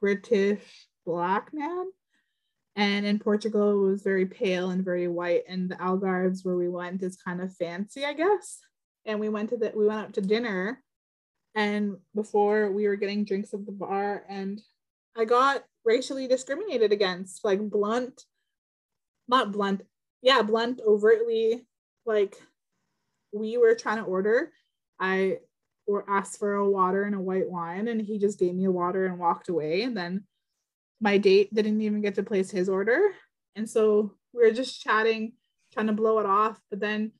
British 0.00 0.60
black 1.04 1.52
man. 1.52 1.86
And 2.76 3.06
in 3.06 3.18
Portugal 3.18 3.72
it 3.72 3.90
was 3.90 4.02
very 4.02 4.26
pale 4.26 4.70
and 4.70 4.84
very 4.84 5.08
white 5.08 5.44
and 5.48 5.70
the 5.70 5.76
Algarves 5.76 6.44
where 6.44 6.56
we 6.56 6.68
went 6.68 7.02
is 7.02 7.16
kind 7.16 7.40
of 7.40 7.54
fancy 7.56 8.04
I 8.04 8.12
guess. 8.12 8.60
And 9.04 9.20
we 9.20 9.28
went 9.28 9.50
to 9.50 9.56
the 9.56 9.72
we 9.74 9.86
went 9.86 10.00
out 10.00 10.12
to 10.14 10.20
dinner 10.20 10.82
and 11.54 11.96
before 12.14 12.70
we 12.70 12.86
were 12.86 12.96
getting 12.96 13.24
drinks 13.24 13.54
at 13.54 13.64
the 13.64 13.72
bar 13.72 14.24
and 14.28 14.60
I 15.16 15.24
got 15.24 15.64
racially 15.84 16.28
discriminated 16.28 16.92
against 16.92 17.44
like 17.44 17.60
blunt 17.60 18.24
not 19.26 19.52
blunt 19.52 19.82
yeah 20.20 20.42
blunt 20.42 20.80
overtly 20.86 21.66
like 22.04 22.36
we 23.36 23.56
were 23.58 23.74
trying 23.74 23.98
to 23.98 24.04
order 24.04 24.52
I 24.98 25.38
or 25.86 26.04
asked 26.08 26.38
for 26.38 26.54
a 26.54 26.68
water 26.68 27.04
and 27.04 27.14
a 27.14 27.20
white 27.20 27.48
wine 27.48 27.88
and 27.88 28.00
he 28.00 28.18
just 28.18 28.38
gave 28.38 28.54
me 28.54 28.64
a 28.64 28.70
water 28.70 29.06
and 29.06 29.18
walked 29.18 29.48
away 29.48 29.82
and 29.82 29.96
then 29.96 30.24
my 31.00 31.18
date 31.18 31.54
didn't 31.54 31.80
even 31.80 32.00
get 32.00 32.14
to 32.16 32.22
place 32.22 32.50
his 32.50 32.68
order. 32.68 33.10
And 33.54 33.68
so 33.68 34.12
we 34.32 34.42
were 34.42 34.52
just 34.52 34.80
chatting, 34.80 35.32
trying 35.72 35.86
to 35.88 35.92
blow 35.92 36.18
it 36.18 36.26
off. 36.26 36.60
But 36.70 36.80
then 36.80 37.12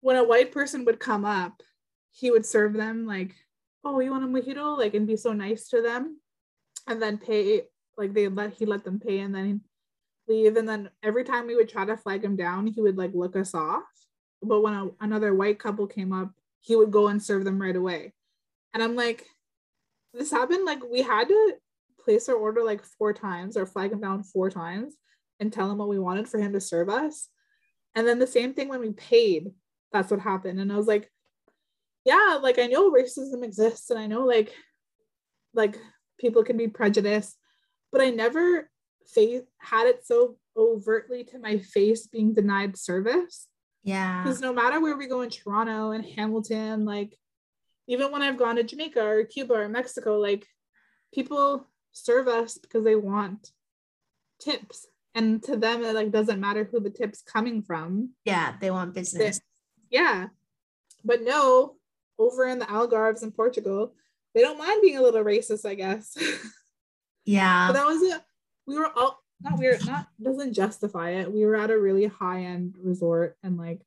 when 0.00 0.16
a 0.16 0.24
white 0.24 0.52
person 0.52 0.84
would 0.84 1.00
come 1.00 1.24
up, 1.24 1.62
he 2.10 2.30
would 2.30 2.44
serve 2.44 2.74
them 2.74 3.06
like, 3.06 3.34
oh, 3.84 3.98
you 4.00 4.10
want 4.10 4.24
a 4.24 4.26
mojito? 4.26 4.76
Like, 4.76 4.94
and 4.94 5.06
be 5.06 5.16
so 5.16 5.32
nice 5.32 5.68
to 5.68 5.80
them. 5.80 6.20
And 6.86 7.00
then 7.00 7.18
pay, 7.18 7.62
like, 7.96 8.12
they 8.12 8.28
let, 8.28 8.52
he 8.52 8.66
let 8.66 8.84
them 8.84 9.00
pay 9.00 9.20
and 9.20 9.34
then 9.34 9.62
leave. 10.28 10.56
And 10.56 10.68
then 10.68 10.90
every 11.02 11.24
time 11.24 11.46
we 11.46 11.56
would 11.56 11.68
try 11.68 11.84
to 11.84 11.96
flag 11.96 12.22
him 12.22 12.36
down, 12.36 12.66
he 12.66 12.80
would 12.80 12.98
like 12.98 13.12
look 13.14 13.36
us 13.36 13.54
off. 13.54 13.84
But 14.42 14.60
when 14.60 14.74
a, 14.74 14.88
another 15.00 15.34
white 15.34 15.58
couple 15.58 15.86
came 15.86 16.12
up, 16.12 16.32
he 16.60 16.76
would 16.76 16.90
go 16.90 17.08
and 17.08 17.22
serve 17.22 17.44
them 17.44 17.60
right 17.60 17.76
away. 17.76 18.12
And 18.74 18.82
I'm 18.82 18.96
like, 18.96 19.26
this 20.14 20.30
happened. 20.30 20.64
Like, 20.64 20.80
we 20.84 21.02
had 21.02 21.28
to 21.28 21.54
place 22.04 22.28
our 22.28 22.34
order 22.34 22.62
like 22.62 22.84
four 22.84 23.12
times 23.12 23.56
or 23.56 23.66
flag 23.66 23.92
him 23.92 24.00
down 24.00 24.22
four 24.22 24.50
times 24.50 24.94
and 25.40 25.52
tell 25.52 25.70
him 25.70 25.78
what 25.78 25.88
we 25.88 25.98
wanted 25.98 26.28
for 26.28 26.38
him 26.38 26.52
to 26.52 26.60
serve 26.60 26.88
us. 26.88 27.28
And 27.94 28.06
then 28.06 28.18
the 28.18 28.26
same 28.26 28.54
thing 28.54 28.68
when 28.68 28.80
we 28.80 28.92
paid, 28.92 29.50
that's 29.92 30.10
what 30.10 30.20
happened. 30.20 30.58
And 30.60 30.72
I 30.72 30.76
was 30.76 30.86
like, 30.86 31.10
yeah, 32.04 32.38
like 32.42 32.58
I 32.58 32.66
know 32.66 32.90
racism 32.90 33.44
exists 33.44 33.90
and 33.90 33.98
I 33.98 34.06
know 34.06 34.24
like 34.24 34.52
like 35.54 35.78
people 36.18 36.42
can 36.42 36.56
be 36.56 36.68
prejudiced, 36.68 37.36
but 37.90 38.00
I 38.00 38.10
never 38.10 38.70
face 39.06 39.42
had 39.58 39.86
it 39.86 40.06
so 40.06 40.36
overtly 40.56 41.24
to 41.24 41.38
my 41.38 41.58
face 41.58 42.06
being 42.06 42.34
denied 42.34 42.76
service. 42.76 43.46
Yeah. 43.82 44.22
Because 44.22 44.40
no 44.40 44.52
matter 44.52 44.80
where 44.80 44.96
we 44.96 45.08
go 45.08 45.22
in 45.22 45.30
Toronto 45.30 45.90
and 45.90 46.04
Hamilton, 46.04 46.84
like 46.84 47.18
even 47.86 48.12
when 48.12 48.22
I've 48.22 48.38
gone 48.38 48.56
to 48.56 48.62
Jamaica 48.62 49.04
or 49.04 49.24
Cuba 49.24 49.54
or 49.54 49.68
Mexico, 49.68 50.18
like 50.18 50.46
people 51.12 51.66
serve 51.92 52.28
us 52.28 52.58
because 52.58 52.84
they 52.84 52.96
want 52.96 53.50
tips. 54.40 54.86
And 55.14 55.42
to 55.44 55.56
them, 55.56 55.84
it 55.84 55.94
like 55.94 56.10
doesn't 56.10 56.40
matter 56.40 56.64
who 56.64 56.80
the 56.80 56.90
tip's 56.90 57.22
coming 57.22 57.62
from. 57.62 58.10
Yeah, 58.24 58.54
they 58.60 58.70
want 58.70 58.94
business. 58.94 59.38
They, 59.90 59.98
yeah. 59.98 60.28
But 61.04 61.22
no, 61.22 61.76
over 62.18 62.46
in 62.46 62.58
the 62.58 62.66
Algarves 62.66 63.22
in 63.22 63.32
Portugal, 63.32 63.94
they 64.34 64.40
don't 64.40 64.58
mind 64.58 64.80
being 64.80 64.96
a 64.96 65.02
little 65.02 65.24
racist, 65.24 65.66
I 65.68 65.74
guess. 65.74 66.16
Yeah. 67.24 67.68
but 67.68 67.74
that 67.74 67.86
was 67.86 68.02
it. 68.02 68.20
We 68.66 68.76
were 68.76 68.90
all 68.96 69.21
not 69.42 69.58
weird, 69.58 69.84
not 69.86 70.06
doesn't 70.22 70.54
justify 70.54 71.10
it. 71.10 71.32
We 71.32 71.44
were 71.44 71.56
at 71.56 71.70
a 71.70 71.78
really 71.78 72.06
high-end 72.06 72.76
resort 72.78 73.36
and 73.42 73.56
like 73.56 73.80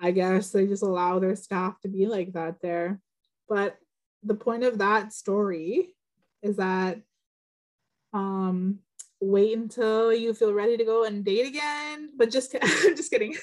I 0.00 0.10
guess 0.10 0.50
they 0.50 0.66
just 0.66 0.82
allow 0.82 1.18
their 1.18 1.36
staff 1.36 1.80
to 1.80 1.88
be 1.88 2.06
like 2.06 2.32
that 2.32 2.60
there. 2.60 3.00
But 3.48 3.76
the 4.22 4.34
point 4.34 4.64
of 4.64 4.78
that 4.78 5.12
story 5.12 5.94
is 6.42 6.56
that 6.56 7.00
um 8.12 8.80
wait 9.20 9.56
until 9.56 10.12
you 10.12 10.34
feel 10.34 10.52
ready 10.52 10.76
to 10.76 10.84
go 10.84 11.04
and 11.04 11.24
date 11.24 11.46
again. 11.46 12.10
But 12.16 12.30
just 12.30 12.54
I'm 12.62 12.96
just 12.96 13.10
kidding. 13.10 13.36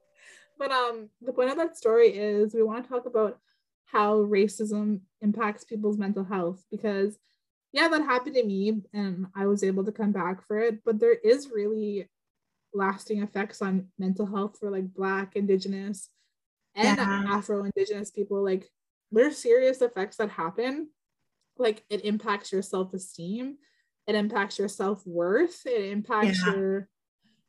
but 0.58 0.70
um 0.70 1.10
the 1.20 1.32
point 1.32 1.50
of 1.50 1.56
that 1.56 1.76
story 1.76 2.08
is 2.08 2.54
we 2.54 2.62
want 2.62 2.84
to 2.84 2.90
talk 2.90 3.06
about 3.06 3.38
how 3.84 4.18
racism 4.18 5.00
impacts 5.20 5.64
people's 5.64 5.98
mental 5.98 6.24
health 6.24 6.64
because 6.70 7.18
yeah 7.72 7.88
that 7.88 8.02
happened 8.02 8.34
to 8.34 8.44
me 8.44 8.80
and 8.92 9.26
i 9.34 9.46
was 9.46 9.62
able 9.62 9.84
to 9.84 9.92
come 9.92 10.12
back 10.12 10.46
for 10.46 10.58
it 10.58 10.82
but 10.84 10.98
there 10.98 11.14
is 11.14 11.50
really 11.54 12.08
lasting 12.72 13.22
effects 13.22 13.60
on 13.62 13.88
mental 13.98 14.26
health 14.26 14.56
for 14.58 14.70
like 14.70 14.92
black 14.94 15.36
indigenous 15.36 16.08
and 16.74 16.98
Yeah. 16.98 17.24
afro 17.28 17.64
indigenous 17.64 18.10
people 18.10 18.42
like 18.44 18.68
there's 19.10 19.36
serious 19.38 19.82
effects 19.82 20.16
that 20.16 20.30
happen 20.30 20.88
like 21.58 21.84
it 21.90 22.04
impacts 22.04 22.52
your 22.52 22.62
self-esteem 22.62 23.56
it 24.06 24.14
impacts 24.14 24.58
your 24.58 24.68
self-worth 24.68 25.66
it 25.66 25.90
impacts 25.90 26.38
Yeah. 26.46 26.54
your 26.54 26.88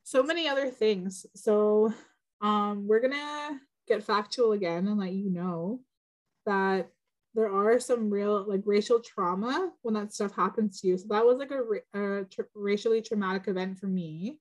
so 0.04 0.24
many 0.24 0.48
other 0.48 0.70
things 0.70 1.26
so 1.36 1.94
um 2.42 2.88
we're 2.88 3.00
gonna 3.00 3.60
get 3.88 4.04
factual 4.04 4.54
again 4.54 4.88
and 4.88 5.00
let 5.00 5.12
you 5.14 5.30
know 5.30 5.82
that 6.46 6.90
there 7.34 7.52
are 7.52 7.80
some 7.80 8.10
real 8.10 8.46
like 8.48 8.62
racial 8.66 9.00
trauma 9.00 9.72
when 9.82 9.94
that 9.94 10.14
stuff 10.14 10.36
happens 10.36 10.82
to 10.82 10.88
you. 10.88 10.98
So 10.98 11.08
that 11.10 11.26
was 11.26 11.38
like 11.38 11.52
a, 11.52 12.20
a 12.22 12.26
tra- 12.26 12.46
racially 12.54 13.02
traumatic 13.02 13.48
event 13.48 13.80
for 13.80 13.88
me. 13.88 14.40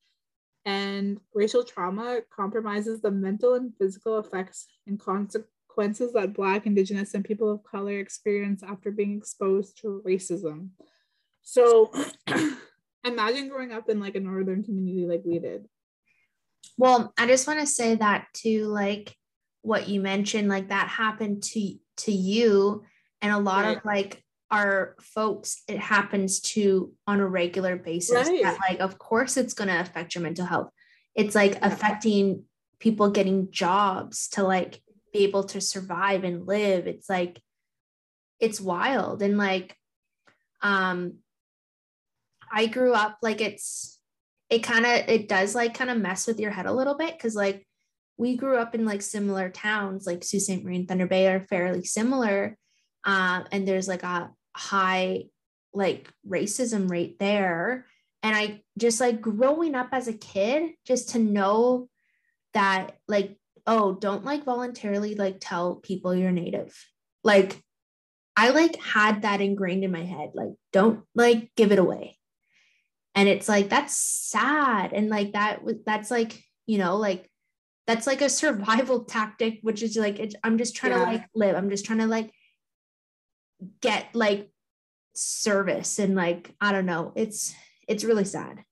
And 0.64 1.20
racial 1.32 1.64
trauma 1.64 2.20
compromises 2.34 3.00
the 3.00 3.10
mental 3.10 3.54
and 3.54 3.72
physical 3.76 4.18
effects 4.18 4.66
and 4.86 5.00
consequences 5.00 6.12
that 6.12 6.34
black 6.34 6.66
indigenous 6.66 7.14
and 7.14 7.24
people 7.24 7.50
of 7.50 7.64
color 7.64 7.98
experience 7.98 8.62
after 8.62 8.90
being 8.90 9.16
exposed 9.16 9.78
to 9.80 10.02
racism. 10.06 10.70
So 11.42 11.90
imagine 13.04 13.48
growing 13.48 13.72
up 13.72 13.88
in 13.88 14.00
like 14.00 14.16
a 14.16 14.20
northern 14.20 14.62
community 14.62 15.06
like 15.06 15.22
we 15.24 15.38
did. 15.38 15.66
Well, 16.76 17.12
I 17.16 17.26
just 17.26 17.46
want 17.46 17.60
to 17.60 17.66
say 17.66 17.94
that 17.94 18.26
too, 18.34 18.66
like 18.66 19.14
what 19.62 19.88
you 19.88 20.00
mentioned, 20.00 20.48
like 20.48 20.68
that 20.68 20.88
happened 20.88 21.42
to 21.42 21.74
to 21.98 22.12
you, 22.12 22.84
and 23.20 23.32
a 23.32 23.38
lot 23.38 23.64
of 23.66 23.84
like 23.84 24.22
our 24.50 24.96
folks, 25.00 25.62
it 25.68 25.78
happens 25.78 26.40
to 26.40 26.92
on 27.06 27.20
a 27.20 27.26
regular 27.26 27.76
basis. 27.76 28.28
Right. 28.28 28.42
That 28.42 28.58
like, 28.68 28.80
of 28.80 28.98
course, 28.98 29.36
it's 29.36 29.54
gonna 29.54 29.78
affect 29.80 30.14
your 30.14 30.22
mental 30.22 30.46
health. 30.46 30.70
It's 31.14 31.34
like 31.34 31.52
Yeah. 31.52 31.66
affecting 31.66 32.44
people 32.78 33.10
getting 33.10 33.50
jobs 33.50 34.28
to 34.30 34.42
like 34.42 34.82
be 35.12 35.20
able 35.20 35.44
to 35.44 35.60
survive 35.60 36.24
and 36.24 36.46
live. 36.46 36.86
It's 36.86 37.08
like 37.08 37.40
it's 38.40 38.60
wild 38.60 39.22
and 39.22 39.36
like 39.36 39.76
um 40.62 41.18
I 42.50 42.66
grew 42.66 42.92
up 42.94 43.18
like 43.22 43.40
it's 43.40 44.00
it 44.48 44.62
kind 44.62 44.84
of 44.84 45.08
it 45.08 45.28
does 45.28 45.54
like 45.54 45.74
kind 45.74 45.90
of 45.90 45.98
mess 45.98 46.26
with 46.26 46.40
your 46.40 46.50
head 46.50 46.66
a 46.66 46.72
little 46.72 46.96
bit 46.96 47.16
because 47.16 47.34
like 47.36 47.66
we 48.20 48.36
grew 48.36 48.58
up 48.58 48.74
in 48.74 48.84
like 48.84 49.00
similar 49.00 49.48
towns 49.48 50.06
like 50.06 50.22
Sault 50.22 50.42
Ste. 50.42 50.62
Marie 50.62 50.76
and 50.76 50.86
Thunder 50.86 51.06
Bay 51.06 51.26
are 51.26 51.40
fairly 51.40 51.84
similar 51.84 52.58
um, 53.04 53.46
and 53.50 53.66
there's 53.66 53.88
like 53.88 54.02
a 54.02 54.30
high 54.54 55.24
like 55.72 56.12
racism 56.28 56.90
rate 56.90 57.18
there. 57.18 57.86
And 58.22 58.36
I 58.36 58.60
just 58.76 59.00
like 59.00 59.22
growing 59.22 59.74
up 59.74 59.88
as 59.92 60.06
a 60.06 60.12
kid 60.12 60.72
just 60.86 61.10
to 61.10 61.18
know 61.18 61.88
that 62.52 62.92
like 63.08 63.38
oh 63.66 63.94
don't 63.94 64.24
like 64.24 64.44
voluntarily 64.44 65.14
like 65.14 65.38
tell 65.40 65.76
people 65.76 66.14
you're 66.14 66.30
native. 66.30 66.76
Like 67.24 67.58
I 68.36 68.50
like 68.50 68.76
had 68.76 69.22
that 69.22 69.40
ingrained 69.40 69.82
in 69.82 69.92
my 69.92 70.04
head 70.04 70.32
like 70.34 70.50
don't 70.74 71.04
like 71.14 71.52
give 71.56 71.72
it 71.72 71.78
away. 71.78 72.18
And 73.14 73.30
it's 73.30 73.48
like 73.48 73.70
that's 73.70 73.96
sad. 73.96 74.92
And 74.92 75.08
like 75.08 75.32
that 75.32 75.64
was 75.64 75.76
that's 75.86 76.10
like 76.10 76.38
you 76.66 76.76
know 76.76 76.98
like 76.98 77.29
that's 77.86 78.06
like 78.06 78.22
a 78.22 78.28
survival 78.28 79.04
tactic 79.16 79.58
which 79.62 79.82
is 79.82 79.96
like 79.96 80.18
it's, 80.18 80.34
i'm 80.44 80.58
just 80.58 80.76
trying 80.76 80.92
Yeah. 80.92 80.98
to 81.04 81.04
like 81.12 81.24
live. 81.34 81.56
I'm 81.56 81.70
just 81.70 81.84
trying 81.84 81.98
to 82.00 82.06
like 82.06 82.32
get 83.80 84.06
like 84.14 84.50
service 85.14 85.98
and 85.98 86.14
like 86.14 86.54
i 86.60 86.72
don't 86.72 86.86
know. 86.86 87.12
It's 87.14 87.54
it's 87.88 88.04
really 88.04 88.24
sad. 88.24 88.64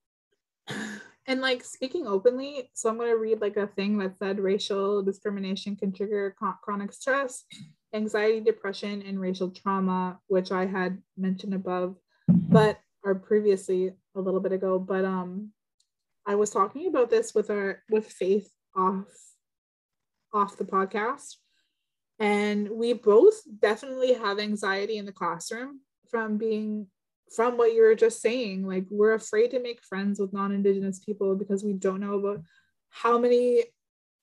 And 1.27 1.41
like 1.43 1.63
speaking 1.63 2.07
openly 2.07 2.71
so 2.73 2.89
i'm 2.89 2.97
going 2.97 3.11
to 3.11 3.17
read 3.19 3.41
like 3.43 3.57
a 3.59 3.67
thing 3.67 3.99
that 3.99 4.17
said 4.19 4.41
racial 4.41 5.03
discrimination 5.03 5.77
can 5.77 5.93
trigger 5.93 6.35
chronic 6.63 6.91
stress 6.93 7.45
anxiety 7.95 8.41
depression 8.41 9.03
and 9.03 9.21
racial 9.21 9.51
trauma 9.51 10.19
which 10.29 10.51
i 10.53 10.65
had 10.65 11.03
mentioned 11.19 11.53
above 11.53 11.97
but 12.29 12.79
or 13.05 13.15
previously 13.15 13.93
a 14.17 14.21
little 14.21 14.41
bit 14.41 14.53
ago 14.53 14.79
but 14.79 15.05
um 15.05 15.51
i 16.27 16.35
was 16.35 16.51
talking 16.51 16.87
about 16.87 17.11
this 17.11 17.35
with 17.35 17.51
our 17.51 17.83
with 17.91 18.07
faith 18.07 18.51
off 18.77 19.07
off 20.33 20.57
the 20.57 20.65
podcast. 20.65 21.37
And 22.19 22.69
we 22.71 22.93
both 22.93 23.41
definitely 23.61 24.15
have 24.15 24.39
anxiety 24.39 24.99
in 24.99 25.07
the 25.07 25.13
classroom 25.13 25.81
from 26.11 26.37
being 26.37 26.89
from 27.35 27.57
what 27.57 27.75
you 27.75 27.83
were 27.83 27.95
just 27.95 28.21
saying. 28.21 28.67
Like 28.67 28.87
we're 28.91 29.15
afraid 29.15 29.51
to 29.53 29.61
make 29.61 29.85
friends 29.85 30.19
with 30.19 30.33
non-indigenous 30.33 31.01
people 31.01 31.37
because 31.37 31.63
we 31.63 31.75
don't 31.75 32.01
know 32.01 32.15
about 32.15 32.43
how 32.91 33.19
many 33.19 33.65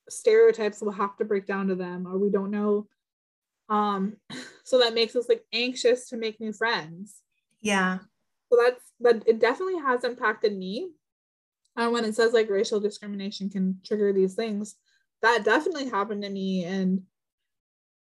stereotypes 0.10 0.82
we'll 0.82 0.92
have 0.92 1.16
to 1.18 1.26
break 1.26 1.46
down 1.46 1.68
to 1.68 1.76
them 1.76 2.08
or 2.08 2.18
we 2.18 2.30
don't 2.30 2.52
know 2.52 2.88
um 3.70 4.16
so 4.64 4.78
that 4.80 4.94
makes 4.94 5.16
us 5.16 5.28
like 5.28 5.44
anxious 5.54 6.10
to 6.10 6.18
make 6.18 6.40
new 6.40 6.54
friends. 6.54 7.22
Yeah. 7.62 8.00
So 8.52 8.60
that's 8.64 8.84
that 9.00 9.24
it 9.28 9.40
definitely 9.40 9.80
has 9.80 10.04
impacted 10.04 10.56
me 10.56 10.92
and 11.78 11.92
when 11.92 12.06
it 12.06 12.16
says 12.16 12.34
like 12.34 12.50
racial 12.50 12.80
discrimination 12.80 13.50
can 13.50 13.80
trigger 13.84 14.14
these 14.14 14.36
things 14.36 14.76
that 15.22 15.44
definitely 15.44 15.90
happened 15.90 16.22
to 16.24 16.30
me. 16.30 16.66
And 16.66 17.02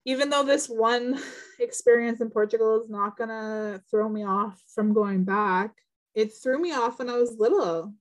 even 0.05 0.29
though 0.29 0.43
this 0.43 0.67
one 0.67 1.19
experience 1.59 2.19
in 2.19 2.29
portugal 2.29 2.81
is 2.81 2.89
not 2.89 3.17
gonna 3.17 3.81
throw 3.89 4.09
me 4.09 4.25
off 4.25 4.61
from 4.73 4.93
going 4.93 5.23
back 5.23 5.71
it 6.15 6.31
threw 6.33 6.59
me 6.59 6.73
off 6.73 6.99
when 6.99 7.09
i 7.09 7.17
was 7.17 7.37
little. 7.39 7.93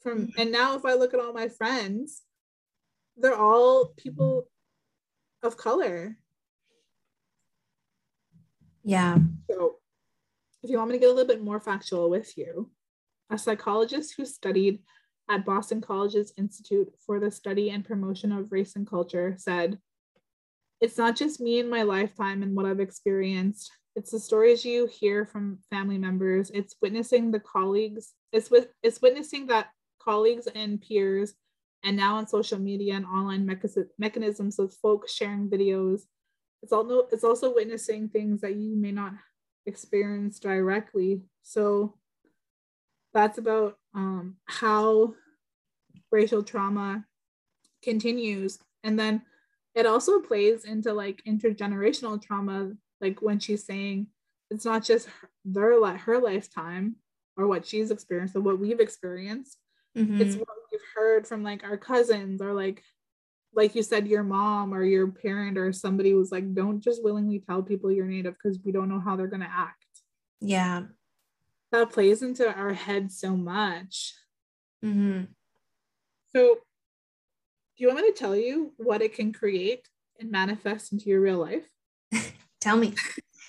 From 0.00 0.26
mm. 0.26 0.32
and 0.36 0.50
now 0.50 0.76
if 0.76 0.84
i 0.84 0.94
look 0.94 1.14
at 1.14 1.20
all 1.20 1.32
my 1.32 1.48
friends 1.48 2.22
they're 3.16 3.36
all 3.36 3.92
people 3.96 4.48
of 5.44 5.56
color. 5.56 6.16
Yeah. 8.82 9.18
So, 9.48 9.76
if 10.62 10.70
you 10.70 10.78
want 10.78 10.90
me 10.90 10.96
to 10.96 11.00
get 11.00 11.10
a 11.10 11.12
little 11.12 11.28
bit 11.28 11.44
more 11.44 11.60
factual 11.60 12.10
with 12.10 12.36
you, 12.36 12.70
a 13.30 13.38
psychologist 13.38 14.14
who 14.16 14.26
studied 14.26 14.80
at 15.28 15.44
Boston 15.44 15.80
College's 15.80 16.32
Institute 16.36 16.92
for 17.04 17.18
the 17.18 17.30
Study 17.30 17.70
and 17.70 17.84
Promotion 17.84 18.32
of 18.32 18.52
Race 18.52 18.76
and 18.76 18.86
Culture 18.86 19.34
said, 19.38 19.78
It's 20.80 20.98
not 20.98 21.16
just 21.16 21.40
me 21.40 21.60
in 21.60 21.68
my 21.68 21.82
lifetime 21.82 22.42
and 22.42 22.54
what 22.54 22.66
I've 22.66 22.80
experienced. 22.80 23.70
It's 23.96 24.10
the 24.10 24.20
stories 24.20 24.64
you 24.64 24.86
hear 24.86 25.24
from 25.24 25.60
family 25.70 25.98
members. 25.98 26.50
It's 26.50 26.74
witnessing 26.82 27.30
the 27.30 27.40
colleagues, 27.40 28.12
it's 28.32 28.50
with 28.50 28.68
it's 28.82 29.00
witnessing 29.00 29.46
that 29.46 29.68
colleagues 30.00 30.48
and 30.54 30.80
peers, 30.80 31.34
and 31.84 31.96
now 31.96 32.16
on 32.16 32.26
social 32.26 32.58
media 32.58 32.94
and 32.94 33.06
online 33.06 33.46
mecha- 33.46 33.88
mechanisms 33.98 34.58
of 34.58 34.74
folks 34.74 35.12
sharing 35.12 35.48
videos. 35.48 36.02
It's 36.62 36.72
also 36.72 37.06
it's 37.12 37.24
also 37.24 37.54
witnessing 37.54 38.08
things 38.08 38.40
that 38.40 38.56
you 38.56 38.76
may 38.76 38.90
not 38.90 39.12
experience 39.66 40.38
directly. 40.38 41.22
So 41.42 41.94
that's 43.14 43.38
about 43.38 43.78
um, 43.94 44.36
how 44.46 45.14
racial 46.10 46.42
trauma 46.42 47.04
continues. 47.82 48.58
And 48.82 48.98
then 48.98 49.22
it 49.74 49.86
also 49.86 50.20
plays 50.20 50.64
into 50.64 50.92
like 50.92 51.22
intergenerational 51.26 52.20
trauma, 52.20 52.72
like 53.00 53.22
when 53.22 53.38
she's 53.38 53.64
saying 53.64 54.08
it's 54.50 54.64
not 54.64 54.84
just 54.84 55.06
her, 55.08 55.30
their 55.44 55.80
li- 55.80 55.96
her 55.98 56.18
lifetime 56.18 56.96
or 57.36 57.46
what 57.46 57.66
she's 57.66 57.90
experienced, 57.90 58.34
but 58.34 58.42
what 58.42 58.58
we've 58.58 58.80
experienced. 58.80 59.58
Mhm. 59.96 60.20
It's 60.20 60.36
what 60.36 60.48
we've 60.70 60.80
heard 60.94 61.26
from 61.26 61.42
like 61.42 61.64
our 61.64 61.76
cousins 61.76 62.42
or 62.42 62.52
like 62.52 62.82
like 63.56 63.76
you 63.76 63.84
said, 63.84 64.08
your 64.08 64.24
mom 64.24 64.74
or 64.74 64.82
your 64.82 65.06
parent 65.06 65.56
or 65.56 65.72
somebody 65.72 66.12
was 66.12 66.32
like, 66.32 66.54
don't 66.54 66.80
just 66.80 67.04
willingly 67.04 67.38
tell 67.38 67.62
people 67.62 67.92
you're 67.92 68.04
native 68.04 68.34
because 68.34 68.58
we 68.64 68.72
don't 68.72 68.88
know 68.88 68.98
how 68.98 69.14
they're 69.14 69.28
gonna 69.28 69.48
act. 69.50 69.84
yeah. 70.40 70.82
That 71.74 71.90
plays 71.90 72.22
into 72.22 72.48
our 72.48 72.72
head 72.72 73.10
so 73.10 73.36
much. 73.36 74.14
hmm 74.80 75.22
So, 76.32 76.54
do 76.54 76.58
you 77.78 77.88
want 77.88 77.98
me 77.98 78.12
to 78.12 78.16
tell 78.16 78.36
you 78.36 78.72
what 78.76 79.02
it 79.02 79.14
can 79.14 79.32
create 79.32 79.88
and 80.20 80.30
manifest 80.30 80.92
into 80.92 81.06
your 81.06 81.20
real 81.20 81.38
life? 81.38 81.66
Tell 82.60 82.76
me. 82.76 82.94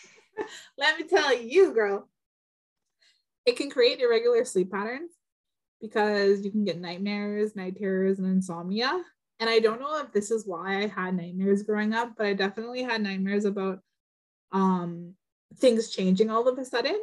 Let 0.80 0.98
me 0.98 1.08
tell 1.08 1.38
you, 1.38 1.72
girl. 1.72 2.10
It 3.46 3.58
can 3.58 3.70
create 3.70 4.00
irregular 4.00 4.44
sleep 4.44 4.72
patterns 4.72 5.12
because 5.80 6.44
you 6.44 6.50
can 6.50 6.64
get 6.66 6.82
nightmares, 6.82 7.56
night 7.56 7.78
terrors, 7.78 8.18
and 8.18 8.28
insomnia. 8.28 9.04
And 9.40 9.48
I 9.48 9.60
don't 9.60 9.80
know 9.80 10.00
if 10.00 10.12
this 10.12 10.32
is 10.32 10.48
why 10.48 10.80
I 10.80 10.88
had 10.88 11.16
nightmares 11.16 11.62
growing 11.62 11.94
up, 11.94 12.14
but 12.18 12.26
I 12.26 12.34
definitely 12.34 12.82
had 12.82 13.04
nightmares 13.04 13.46
about 13.46 13.82
um 14.52 15.14
things 15.58 15.92
changing 15.92 16.32
all 16.32 16.48
of 16.48 16.58
a 16.58 16.66
sudden. 16.66 17.00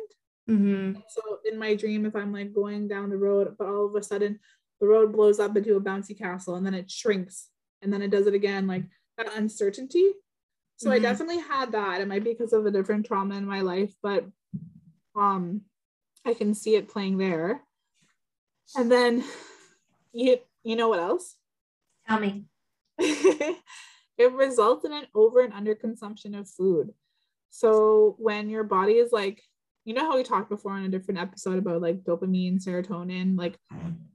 Hmm 0.46 0.92
So 1.08 1.38
in 1.50 1.58
my 1.58 1.74
dream, 1.74 2.06
if 2.06 2.16
I'm 2.16 2.32
like 2.32 2.52
going 2.52 2.88
down 2.88 3.10
the 3.10 3.16
road, 3.16 3.54
but 3.58 3.68
all 3.68 3.86
of 3.86 3.94
a 3.94 4.02
sudden 4.02 4.38
the 4.80 4.86
road 4.86 5.12
blows 5.12 5.38
up 5.38 5.56
into 5.56 5.76
a 5.76 5.80
bouncy 5.80 6.16
castle 6.18 6.56
and 6.56 6.66
then 6.66 6.74
it 6.74 6.90
shrinks 6.90 7.48
and 7.80 7.92
then 7.92 8.02
it 8.02 8.10
does 8.10 8.26
it 8.26 8.34
again, 8.34 8.66
like 8.66 8.84
that 9.16 9.32
uncertainty. 9.36 10.10
So 10.76 10.90
I 10.90 10.98
Mhm. 10.98 11.02
definitely 11.02 11.38
had 11.38 11.72
that. 11.72 12.00
It 12.00 12.08
might 12.08 12.24
be 12.24 12.32
because 12.32 12.52
of 12.52 12.66
a 12.66 12.70
different 12.70 13.06
trauma 13.06 13.36
in 13.36 13.46
my 13.46 13.60
life, 13.60 13.94
but 14.02 14.26
um 15.14 15.62
I 16.24 16.34
can 16.34 16.54
see 16.54 16.76
it 16.76 16.88
playing 16.88 17.18
there. 17.18 17.62
And 18.76 18.90
then 18.90 19.24
you 20.12 20.38
you 20.64 20.76
know 20.76 20.88
what 20.88 21.00
else? 21.00 21.36
Tell 22.08 22.18
me. 22.20 22.44
it 22.98 24.32
results 24.32 24.84
in 24.84 24.92
an 24.92 25.06
over 25.14 25.40
and 25.40 25.52
under 25.52 25.74
consumption 25.74 26.34
of 26.34 26.48
food. 26.48 26.92
So 27.50 28.14
when 28.18 28.48
your 28.48 28.64
body 28.64 28.94
is 28.94 29.12
like, 29.12 29.42
you 29.84 29.94
know 29.94 30.04
how 30.10 30.16
we 30.16 30.22
talked 30.22 30.48
before 30.48 30.76
in 30.78 30.84
a 30.84 30.88
different 30.88 31.20
episode 31.20 31.58
about 31.58 31.82
like 31.82 32.04
dopamine, 32.04 32.62
serotonin, 32.62 33.36
like 33.38 33.58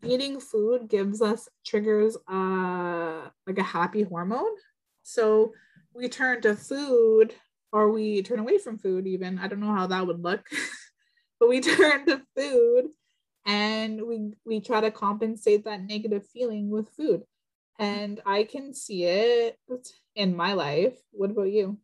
eating 0.03 0.39
food 0.39 0.87
gives 0.87 1.21
us 1.21 1.49
triggers 1.65 2.15
uh 2.31 3.27
like 3.45 3.57
a 3.57 3.63
happy 3.63 4.03
hormone. 4.03 4.55
So 5.03 5.53
we 5.93 6.09
turn 6.09 6.41
to 6.41 6.55
food 6.55 7.33
or 7.71 7.91
we 7.91 8.21
turn 8.21 8.39
away 8.39 8.57
from 8.57 8.77
food 8.77 9.07
even. 9.07 9.39
I 9.39 9.47
don't 9.47 9.59
know 9.59 9.73
how 9.73 9.87
that 9.87 10.07
would 10.07 10.23
look. 10.23 10.45
but 11.39 11.49
we 11.49 11.59
turn 11.61 12.05
to 12.05 12.21
food 12.35 12.87
and 13.45 14.01
we 14.05 14.33
we 14.45 14.59
try 14.59 14.81
to 14.81 14.91
compensate 14.91 15.63
that 15.63 15.81
negative 15.81 16.27
feeling 16.27 16.69
with 16.69 16.89
food 16.89 17.23
and 17.79 18.19
i 18.25 18.43
can 18.43 18.73
see 18.73 19.05
it 19.05 19.57
in 20.15 20.35
my 20.35 20.53
life 20.53 20.97
what 21.11 21.31
about 21.31 21.51
you 21.51 21.77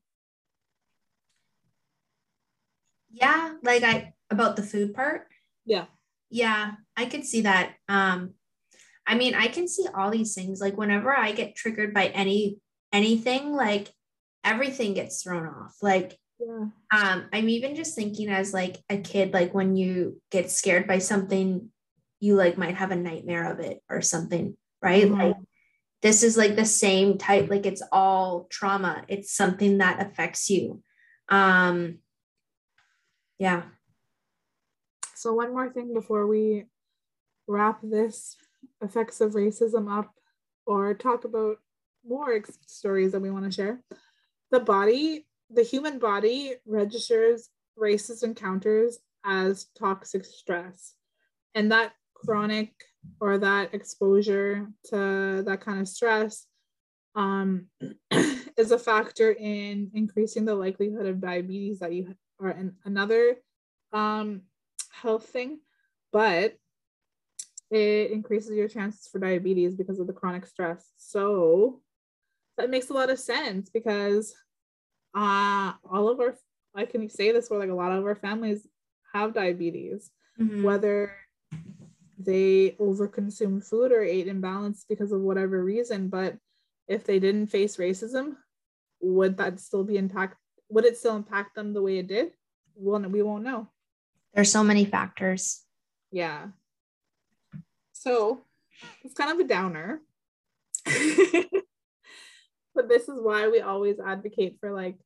Yeah, 3.13 3.55
like 3.63 3.83
I 3.83 4.13
about 4.29 4.55
the 4.55 4.63
food 4.63 4.93
part. 4.93 5.27
yeah 5.65 5.85
Yeah, 6.29 6.73
I 6.97 7.05
could 7.05 7.25
see 7.25 7.41
that. 7.41 7.75
Um, 7.87 8.33
I 9.05 9.15
mean, 9.15 9.35
I 9.35 9.47
can 9.47 9.67
see 9.67 9.85
all 9.93 10.09
these 10.11 10.33
things. 10.33 10.59
Like 10.59 10.77
whenever 10.77 11.15
I 11.15 11.31
get 11.31 11.55
triggered 11.55 11.93
by 11.93 12.07
any 12.07 12.57
anything, 12.91 13.53
like 13.53 13.93
everything 14.43 14.93
gets 14.93 15.21
thrown 15.23 15.47
off. 15.47 15.75
Like 15.81 16.17
yeah 16.39 16.65
um, 16.93 17.25
I'm 17.33 17.49
even 17.49 17.75
just 17.75 17.95
thinking 17.95 18.29
as 18.29 18.53
like 18.53 18.77
a 18.89 18.97
kid, 18.97 19.33
like 19.33 19.53
when 19.53 19.75
you 19.75 20.21
get 20.31 20.51
scared 20.51 20.87
by 20.87 20.99
something, 20.99 21.69
you 22.19 22.35
like 22.35 22.57
might 22.57 22.75
have 22.75 22.91
a 22.91 22.95
nightmare 22.95 23.51
of 23.51 23.59
it 23.59 23.79
or 23.89 24.01
something, 24.01 24.55
right? 24.81 25.05
Mhm. 25.07 25.17
Like 25.17 25.35
this 26.01 26.23
is 26.23 26.37
like 26.37 26.55
the 26.55 26.65
same 26.65 27.17
type, 27.17 27.49
like 27.49 27.65
it's 27.65 27.81
all 27.91 28.47
trauma. 28.51 29.03
It's 29.07 29.33
something 29.33 29.79
that 29.79 30.01
affects 30.05 30.49
you. 30.49 30.83
Um, 31.29 31.99
yeah. 33.43 33.63
so 35.15 35.33
one 35.33 35.51
more 35.51 35.69
thing 35.69 35.93
before 35.93 36.27
we 36.27 36.65
wrap 37.45 37.79
this 37.83 38.37
effects 38.81 39.19
of 39.19 39.33
racism 39.33 39.91
up 39.91 40.13
or 40.65 40.93
talk 40.93 41.25
about 41.25 41.57
more 42.07 42.33
ex- 42.33 42.57
stories 42.67 43.11
that 43.11 43.21
we 43.21 43.29
want 43.29 43.43
to 43.43 43.51
share 43.51 43.81
the 44.51 44.59
body 44.61 45.25
the 45.49 45.63
human 45.63 45.99
body 45.99 46.53
registers 46.65 47.49
racist 47.77 48.23
encounters 48.23 48.99
as 49.25 49.67
toxic 49.77 50.23
stress 50.23 50.93
and 51.53 51.69
that 51.69 51.91
chronic 52.13 52.71
or 53.19 53.37
that 53.37 53.73
exposure 53.73 54.67
to 54.85 55.43
that 55.45 55.59
kind 55.59 55.81
of 55.81 55.87
stress 55.87 56.45
um, 57.15 57.67
is 58.57 58.71
a 58.71 58.79
factor 58.79 59.31
in 59.31 59.91
increasing 59.93 60.45
the 60.45 60.55
likelihood 60.55 61.05
of 61.05 61.19
diabetes 61.19 61.79
that 61.79 61.93
you 61.93 62.15
are 62.39 62.49
in 62.51 62.75
another 62.85 63.35
um, 63.91 64.41
health 64.91 65.25
thing 65.27 65.59
but 66.11 66.55
it 67.71 68.11
increases 68.11 68.51
your 68.55 68.67
chances 68.67 69.07
for 69.07 69.19
diabetes 69.19 69.75
because 69.75 69.99
of 69.99 70.07
the 70.07 70.13
chronic 70.13 70.45
stress 70.45 70.91
so 70.97 71.81
that 72.57 72.69
makes 72.69 72.89
a 72.89 72.93
lot 72.93 73.09
of 73.09 73.19
sense 73.19 73.69
because 73.69 74.33
uh 75.15 75.73
all 75.91 76.07
of 76.09 76.19
our 76.19 76.35
i 76.75 76.85
can 76.85 77.09
say 77.09 77.31
this 77.31 77.47
for 77.47 77.57
like 77.57 77.69
a 77.69 77.73
lot 77.73 77.91
of 77.91 78.05
our 78.05 78.15
families 78.15 78.67
have 79.13 79.33
diabetes 79.33 80.11
Mhm. 80.39 80.63
whether 80.63 81.11
they 82.17 82.71
overconsumed 82.79 83.63
food 83.67 83.91
or 83.91 84.01
ate 84.01 84.27
imbalanced 84.27 84.85
because 84.89 85.11
of 85.11 85.21
whatever 85.21 85.63
reason 85.63 86.09
but 86.09 86.37
if 86.87 87.03
they 87.03 87.19
didn't 87.19 87.47
face 87.47 87.77
racism 87.77 88.35
would 89.01 89.37
that 89.37 89.59
still 89.59 89.83
be 89.83 89.97
intact 89.97 90.37
would 90.73 90.85
it 90.85 90.97
still 90.97 91.15
impact 91.15 91.55
them 91.55 91.73
the 91.73 91.81
way 91.81 91.97
it 91.99 92.07
did? 92.07 92.31
Well 92.75 92.99
we 93.01 93.21
won't 93.21 93.43
know. 93.43 93.69
There's 94.33 94.51
so 94.51 94.63
many 94.63 94.85
factors. 94.85 95.61
yeah. 96.11 96.47
So 97.93 98.41
it's 99.03 99.13
kind 99.13 99.31
of 99.31 99.39
a 99.39 99.47
downer. 99.47 100.01
But 102.75 102.89
this 102.89 103.03
is 103.03 103.19
why 103.21 103.47
we 103.49 103.61
always 103.61 103.99
advocate 103.99 104.57
for 104.59 104.71
like 104.71 104.97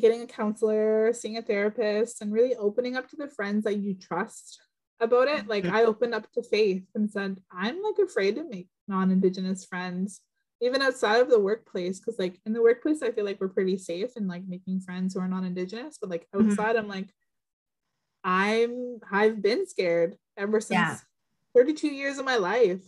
getting 0.00 0.22
a 0.22 0.26
counselor 0.26 1.12
seeing 1.12 1.36
a 1.36 1.42
therapist 1.42 2.22
and 2.22 2.32
really 2.32 2.54
opening 2.56 2.96
up 2.96 3.08
to 3.10 3.16
the 3.16 3.28
friends 3.28 3.64
that 3.64 3.78
you 3.78 3.94
trust 3.94 4.60
about 5.00 5.28
it. 5.28 5.48
Like 5.48 5.66
i 5.66 5.84
opened 5.84 6.14
up 6.14 6.30
to 6.32 6.42
faith 6.42 6.84
and 6.94 7.10
said 7.10 7.36
i'm 7.50 7.82
like 7.82 7.98
afraid 8.02 8.36
to 8.36 8.48
make 8.48 8.68
non-indigenous 8.88 9.64
friends 9.64 10.20
even 10.62 10.80
outside 10.80 11.20
of 11.20 11.28
the 11.28 11.38
workplace 11.40 11.98
because 11.98 12.18
like 12.18 12.40
in 12.46 12.52
the 12.52 12.62
workplace 12.62 13.02
i 13.02 13.10
feel 13.10 13.24
like 13.24 13.40
we're 13.40 13.48
pretty 13.48 13.76
safe 13.76 14.10
and 14.16 14.28
like 14.28 14.44
making 14.46 14.80
friends 14.80 15.12
who 15.14 15.20
are 15.20 15.28
non-indigenous 15.28 15.98
but 16.00 16.08
like 16.10 16.26
Mhm. 16.34 16.46
outside 16.50 16.76
i'm 16.76 16.88
like 16.88 17.08
i'm 18.24 18.98
i've 19.10 19.42
been 19.42 19.66
scared 19.66 20.16
ever 20.36 20.60
since 20.60 20.78
Yeah. 20.78 20.98
32 21.54 21.88
years 21.88 22.18
of 22.18 22.24
my 22.24 22.36
life 22.36 22.82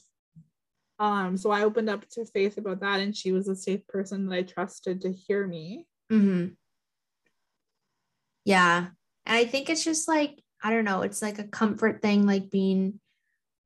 um 0.99 1.37
so 1.37 1.51
i 1.51 1.65
opened 1.65 1.91
up 1.91 2.09
to 2.09 2.25
faith 2.25 2.57
about 2.57 2.81
that 2.81 3.01
and 3.01 3.17
she 3.17 3.33
was 3.33 3.49
a 3.49 3.57
safe 3.57 3.85
person 3.89 4.27
that 4.27 4.37
i 4.37 4.43
trusted 4.43 5.01
to 5.01 5.13
hear 5.13 5.47
me 5.47 5.87
hmm 6.09 6.47
Yeah. 8.45 8.89
And 9.27 9.37
I 9.39 9.47
think 9.47 9.71
it's 9.71 9.83
just 9.83 10.07
like, 10.07 10.39
I 10.63 10.71
don't 10.71 10.85
know, 10.85 11.01
it's 11.03 11.23
like 11.23 11.39
a 11.39 11.45
comfort 11.49 12.03
thing, 12.03 12.27
like 12.27 12.51
being 12.51 13.01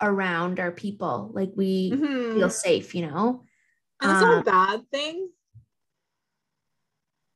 around 0.00 0.60
our 0.60 0.70
people. 0.70 1.30
Like 1.34 1.50
we 1.54 1.90
Mhm. 1.92 2.34
feel 2.34 2.48
safe, 2.48 2.94
you 2.94 3.06
know? 3.06 3.42
And 4.00 4.10
it's 4.10 4.20
not 4.20 4.34
Um, 4.34 4.40
a 4.40 4.42
bad 4.42 4.90
thing 4.90 5.28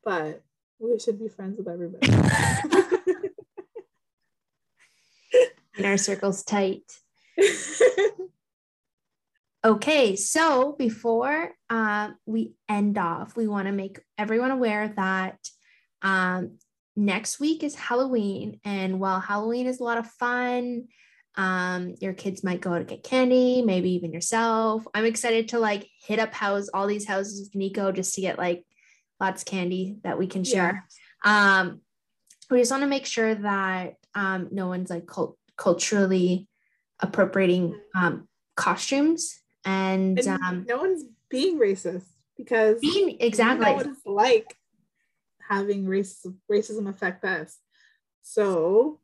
but 0.04 0.42
we 0.78 0.98
should 0.98 1.18
be 1.18 1.28
friends 1.28 1.58
with 1.58 1.68
everybody 1.68 2.08
and 5.76 5.86
our 5.86 5.96
circle's 5.96 6.44
tight. 6.44 6.82
Okay, 9.64 10.16
so 10.16 10.74
before 10.76 11.52
um, 11.70 12.16
we 12.26 12.54
end 12.68 12.98
off, 12.98 13.36
we 13.36 13.46
want 13.46 13.66
to 13.66 13.72
make 13.72 14.00
everyone 14.18 14.50
aware 14.50 14.92
that 14.96 15.38
um, 16.02 16.58
next 16.96 17.38
week 17.38 17.62
is 17.62 17.76
Halloween. 17.76 18.58
And 18.64 18.98
while 18.98 19.20
Halloween 19.20 19.68
is 19.68 19.78
a 19.78 19.84
lot 19.84 19.98
of 19.98 20.08
fun, 20.08 20.88
um, 21.34 21.94
your 22.00 22.12
kids 22.12 22.44
might 22.44 22.60
go 22.60 22.78
to 22.78 22.84
get 22.84 23.02
candy, 23.02 23.62
maybe 23.62 23.92
even 23.92 24.12
yourself. 24.12 24.86
I'm 24.94 25.04
excited 25.04 25.48
to 25.48 25.58
like 25.58 25.88
hit 26.04 26.18
up 26.18 26.34
house 26.34 26.68
all 26.72 26.86
these 26.86 27.06
houses 27.06 27.40
with 27.40 27.54
Nico 27.54 27.90
just 27.92 28.14
to 28.14 28.20
get 28.20 28.38
like 28.38 28.64
lots 29.20 29.42
of 29.42 29.46
candy 29.46 29.96
that 30.04 30.18
we 30.18 30.26
can 30.26 30.44
share. 30.44 30.86
Um, 31.24 31.80
we 32.50 32.58
just 32.58 32.70
want 32.70 32.82
to 32.82 32.88
make 32.88 33.06
sure 33.06 33.34
that 33.34 33.94
um, 34.14 34.48
no 34.50 34.66
one's 34.66 34.90
like 34.90 35.06
cult- 35.06 35.38
culturally 35.56 36.48
appropriating 37.00 37.80
um, 37.94 38.28
costumes 38.56 39.40
and, 39.64 40.18
and 40.18 40.28
um, 40.28 40.66
no 40.68 40.78
one's 40.78 41.04
being 41.30 41.58
racist 41.58 42.04
because 42.36 42.80
being 42.80 43.06
we 43.06 43.12
know 43.12 43.18
exactly 43.20 43.72
what 43.72 43.86
it's 43.86 44.04
like 44.04 44.56
having 45.48 45.86
race, 45.86 46.26
racism 46.50 46.88
affect 46.88 47.24
us 47.24 47.56
So 48.22 49.00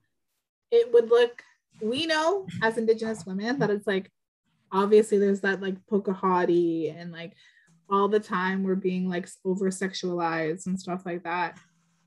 it 0.70 0.92
would 0.92 1.10
look, 1.10 1.42
we 1.80 2.06
know 2.06 2.46
as 2.62 2.78
Indigenous 2.78 3.24
women 3.26 3.58
that 3.58 3.70
it's 3.70 3.86
like, 3.86 4.10
obviously 4.70 5.18
there's 5.18 5.40
that 5.40 5.62
like 5.62 5.76
Pocahontas 5.86 6.94
and 6.96 7.12
like 7.12 7.34
all 7.90 8.08
the 8.08 8.20
time 8.20 8.62
we're 8.62 8.74
being 8.74 9.08
like 9.08 9.28
over 9.44 9.70
sexualized 9.70 10.66
and 10.66 10.78
stuff 10.78 11.02
like 11.06 11.24
that. 11.24 11.58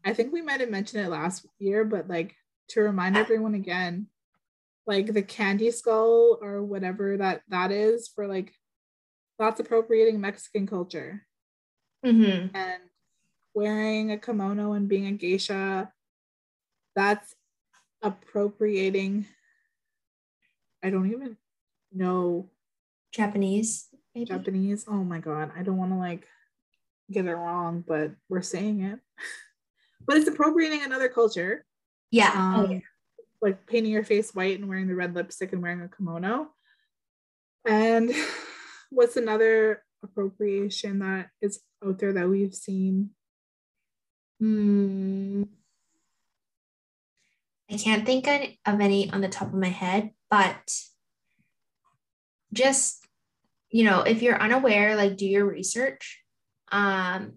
I 0.06 0.14
think 0.14 0.32
we 0.32 0.42
might 0.42 0.62
have 0.62 0.70
mentioned 0.70 1.06
it 1.06 1.10
last 1.10 1.46
year, 1.60 1.84
but 1.84 2.08
like 2.08 2.36
to 2.70 2.82
remind 2.82 3.18
everyone 3.18 3.56
again, 3.56 4.08
like 4.88 5.14
the 5.14 5.22
candy 5.22 5.72
skull 5.72 6.40
or 6.42 6.64
whatever 6.64 7.18
that 7.18 7.42
that 7.50 7.72
is 7.72 8.08
for 8.08 8.28
like 8.28 8.54
that's 9.38 9.60
appropriating 9.60 10.22
Mexican 10.22 10.68
culture. 10.68 11.26
Mm-hmm. 12.06 12.56
And 12.56 12.82
wearing 13.54 14.12
a 14.12 14.18
kimono 14.18 14.74
and 14.74 14.88
being 14.88 15.08
a 15.08 15.12
geisha, 15.12 15.92
that's 16.96 17.36
appropriating. 18.02 19.26
I 20.84 20.90
don't 20.90 21.12
even 21.12 21.38
know 21.94 22.50
Japanese. 23.12 23.88
maybe? 24.16 24.26
Japanese. 24.26 24.86
Oh 24.88 25.04
my 25.04 25.20
god, 25.20 25.52
I 25.58 25.64
don't 25.64 25.78
want 25.78 25.92
to 25.92 25.98
like 25.98 26.28
get 27.12 27.26
it 27.26 27.34
wrong, 27.34 27.84
but 27.88 28.12
we're 28.30 28.42
saying 28.42 28.82
it. 28.82 29.00
but 30.06 30.18
it's 30.18 30.28
appropriating 30.28 30.84
another 30.84 31.10
culture. 31.10 31.66
Yeah. 32.10 32.32
Um, 32.36 32.60
Oh, 32.60 32.70
yeah. 32.72 32.80
like 33.42 33.66
painting 33.68 33.92
your 33.92 34.04
face 34.04 34.34
white 34.34 34.60
and 34.60 34.68
wearing 34.70 34.88
the 34.88 34.96
red 34.96 35.14
lipstick 35.16 35.54
and 35.54 35.62
wearing 35.62 35.82
a 35.82 35.88
kimono. 35.90 36.50
And 37.68 38.12
what's 38.90 39.18
another 39.18 39.84
appropriation 40.04 41.00
that 41.00 41.30
is 41.42 41.60
out 41.86 42.00
there 42.00 42.14
that 42.14 42.30
we've 42.30 42.56
seen? 42.56 43.12
Hmm. 44.40 45.44
I 47.72 47.78
can't 47.78 48.06
think 48.06 48.28
of 48.28 48.82
any 48.82 49.10
on 49.12 49.22
the 49.22 49.30
top 49.30 49.48
of 49.48 49.54
my 49.54 49.70
head, 49.70 50.12
but 50.32 50.82
just, 52.54 53.06
you 53.70 53.84
know, 53.84 54.02
if 54.02 54.22
you're 54.24 54.42
unaware, 54.42 54.96
like 54.96 55.18
do 55.18 55.28
your 55.28 55.46
research. 55.46 56.24
Um, 56.72 57.34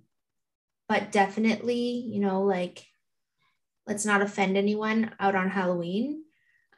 but 0.88 1.12
definitely, 1.12 2.06
you 2.06 2.20
know, 2.20 2.42
like 2.42 2.86
let's 3.86 4.06
not 4.06 4.22
offend 4.22 4.56
anyone 4.56 5.10
out 5.18 5.34
on 5.34 5.50
Halloween. 5.50 6.22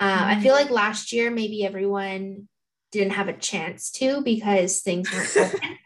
Uh, 0.00 0.22
I 0.24 0.40
feel 0.40 0.52
like 0.52 0.70
last 0.70 1.12
year 1.12 1.30
maybe 1.30 1.64
everyone 1.64 2.48
didn't 2.92 3.12
have 3.12 3.28
a 3.28 3.32
chance 3.32 3.90
to 3.92 4.22
because 4.22 4.80
things 4.80 5.10
weren't 5.12 5.36
open. 5.36 5.78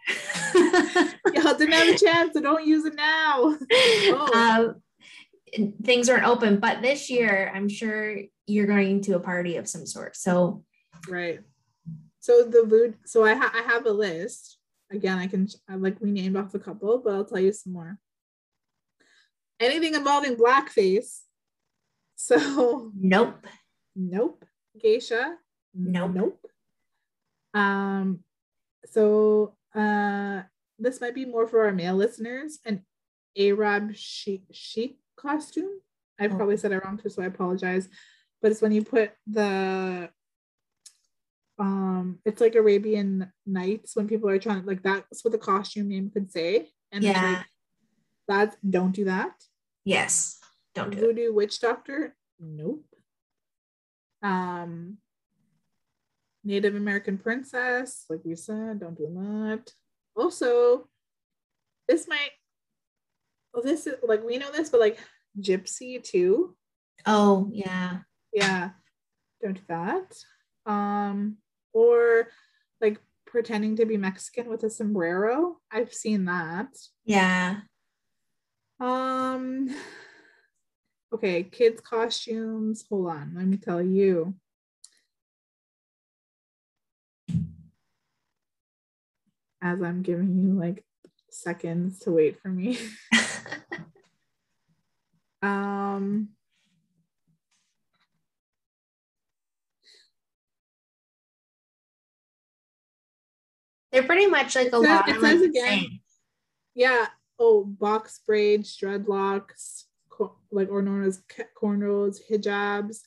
Y'all 1.34 1.54
didn't 1.54 1.72
have 1.72 1.94
a 1.94 1.98
chance, 1.98 2.32
so 2.34 2.40
don't 2.40 2.66
use 2.66 2.84
it 2.84 2.94
now. 2.94 3.56
Oh. 4.12 4.32
um, 4.34 4.82
things 5.82 6.08
aren't 6.08 6.26
open, 6.26 6.60
but 6.60 6.82
this 6.82 7.10
year 7.10 7.50
I'm 7.54 7.68
sure 7.68 8.16
you're 8.46 8.66
going 8.66 9.00
to 9.02 9.14
a 9.14 9.20
party 9.20 9.56
of 9.56 9.68
some 9.68 9.86
sort. 9.86 10.16
So 10.16 10.64
Right. 11.08 11.40
So 12.20 12.44
the 12.44 12.64
vood 12.64 12.96
so 13.06 13.24
I 13.24 13.34
ha- 13.34 13.52
I 13.54 13.62
have 13.72 13.86
a 13.86 13.90
list. 13.92 14.58
Again, 14.92 15.18
I 15.18 15.26
can 15.26 15.48
I 15.68 15.76
like 15.76 16.00
we 16.00 16.10
named 16.10 16.36
off 16.36 16.54
a 16.54 16.58
couple, 16.58 16.98
but 16.98 17.14
I'll 17.14 17.24
tell 17.24 17.40
you 17.40 17.52
some 17.52 17.72
more. 17.72 17.98
Anything 19.58 19.94
involving 19.94 20.36
blackface. 20.36 21.20
So 22.22 22.92
nope. 22.94 23.46
nope. 23.96 24.44
Geisha. 24.78 25.36
Nope. 25.72 26.12
Nope. 26.12 26.46
Um 27.54 28.20
so 28.84 29.54
uh 29.74 30.42
this 30.78 31.00
might 31.00 31.14
be 31.14 31.24
more 31.24 31.46
for 31.46 31.64
our 31.64 31.72
male 31.72 31.96
listeners. 31.96 32.58
An 32.66 32.84
Arab 33.38 33.94
sheik 33.96 34.98
costume. 35.20 35.70
I 36.18 36.26
Oh. 36.26 36.37
probably 36.37 36.56
said 36.56 36.72
it 36.72 36.83
wrong 36.85 36.98
too, 36.98 37.09
so 37.09 37.22
I 37.22 37.26
apologize. 37.26 37.88
But 38.42 38.50
it's 38.52 38.62
when 38.62 38.72
you 38.72 38.85
put 38.85 39.12
the 39.26 40.11
um 41.59 42.18
it's 42.24 42.40
like 42.40 42.54
Arabian 42.54 43.30
Nights 43.44 43.94
when 43.94 44.09
people 44.09 44.30
are 44.30 44.38
trying 44.38 44.64
like 44.64 44.83
that's 44.83 45.22
what 45.24 45.33
the 45.33 45.38
costume 45.38 45.88
name 45.88 46.11
could 46.11 46.33
say. 46.33 46.70
And 46.92 47.04
Yeah. 47.04 47.22
like 47.37 47.46
that's 48.28 48.56
don't 48.68 48.92
do 48.92 49.04
that. 49.04 49.35
Yes. 49.85 50.38
Don't 50.74 50.90
do 50.96 51.11
it. 51.11 51.35
Witch 51.35 51.61
doctor? 51.61 52.16
Nope. 52.38 52.87
Um 54.22 54.98
Native 56.42 56.74
American 56.74 57.18
princess, 57.18 58.06
like 58.09 58.20
we 58.24 58.35
said, 58.35 58.80
don't 58.80 58.96
do 58.96 59.09
that. 59.12 59.74
Also, 60.16 60.88
this 61.87 62.09
might 62.09 62.30
well, 63.52 63.62
this 63.62 63.86
is 63.86 63.96
like 64.02 64.24
we 64.24 64.38
know 64.38 64.50
this, 64.52 64.70
but 64.70 64.80
like 64.80 64.98
gypsy 65.40 66.02
too. 66.02 66.56
Oh, 67.06 67.48
yeah. 67.52 67.98
Yeah, 68.32 68.70
don't 69.42 69.54
do 69.54 69.62
that. 69.68 70.16
Um, 70.66 71.38
or 71.72 72.28
like 72.80 72.98
pretending 73.26 73.76
to 73.76 73.86
be 73.86 73.96
Mexican 73.96 74.48
with 74.48 74.64
a 74.64 74.70
sombrero. 74.70 75.58
I've 75.70 75.92
seen 75.94 76.26
that. 76.26 76.68
Yeah. 77.04 77.60
Um 78.78 79.74
okay, 81.12 81.42
kids 81.42 81.80
costumes. 81.80 82.84
Hold 82.88 83.08
on, 83.08 83.32
let 83.36 83.46
me 83.46 83.56
tell 83.56 83.82
you. 83.82 84.34
As 89.62 89.82
I'm 89.82 90.02
giving 90.02 90.38
you 90.38 90.54
like 90.58 90.82
seconds 91.30 91.98
to 92.00 92.10
wait 92.10 92.40
for 92.40 92.48
me. 92.48 92.78
um 95.42 96.29
They're 103.92 104.03
pretty 104.05 104.26
much 104.26 104.55
like 104.55 104.72
a 104.72 104.79
lot 104.79 105.09
it 105.09 105.16
of 105.16 105.22
like 105.22 105.33
says 105.33 105.40
the 105.40 105.46
again- 105.48 105.81
same. 105.81 106.00
yeah, 106.74 107.07
oh, 107.38 107.64
box 107.64 108.20
braids, 108.24 108.76
dreadlocks, 108.79 109.85
co- 110.09 110.37
like 110.53 110.70
or 110.70 110.83
known 110.83 111.03
as 111.03 111.22
cornrows, 111.61 112.18
hijabs, 112.31 113.00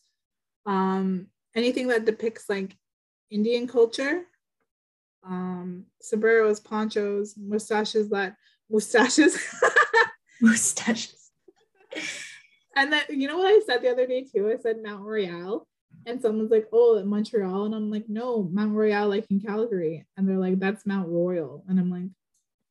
um, 0.65 1.27
anything 1.55 1.87
that 1.87 2.05
depicts 2.05 2.49
like 2.49 2.75
Indian 3.31 3.67
culture, 3.67 4.23
um, 5.23 5.85
sombreros, 6.01 6.59
ponchos, 6.59 7.35
mustaches 7.37 8.09
that 8.09 8.35
mustaches. 8.69 9.37
mustaches. 10.43 11.31
and 12.75 12.93
then 12.93 13.03
you 13.09 13.27
know 13.27 13.37
what 13.37 13.47
I 13.47 13.61
said 13.65 13.81
the 13.81 13.89
other 13.91 14.05
day 14.05 14.23
too? 14.23 14.51
I 14.51 14.61
said 14.61 14.83
Mount 14.83 15.01
Royal. 15.01 15.67
And 16.05 16.21
someone's 16.21 16.51
like, 16.51 16.67
oh, 16.73 17.01
Montreal. 17.05 17.65
And 17.65 17.75
I'm 17.75 17.89
like, 17.89 18.09
no, 18.09 18.43
Mount 18.51 18.73
Royal, 18.73 19.07
like 19.07 19.25
in 19.29 19.39
Calgary. 19.39 20.05
And 20.17 20.27
they're 20.27 20.37
like, 20.37 20.59
that's 20.59 20.85
Mount 20.85 21.07
Royal. 21.07 21.63
And 21.69 21.79
I'm 21.79 21.89
like, 21.89 22.09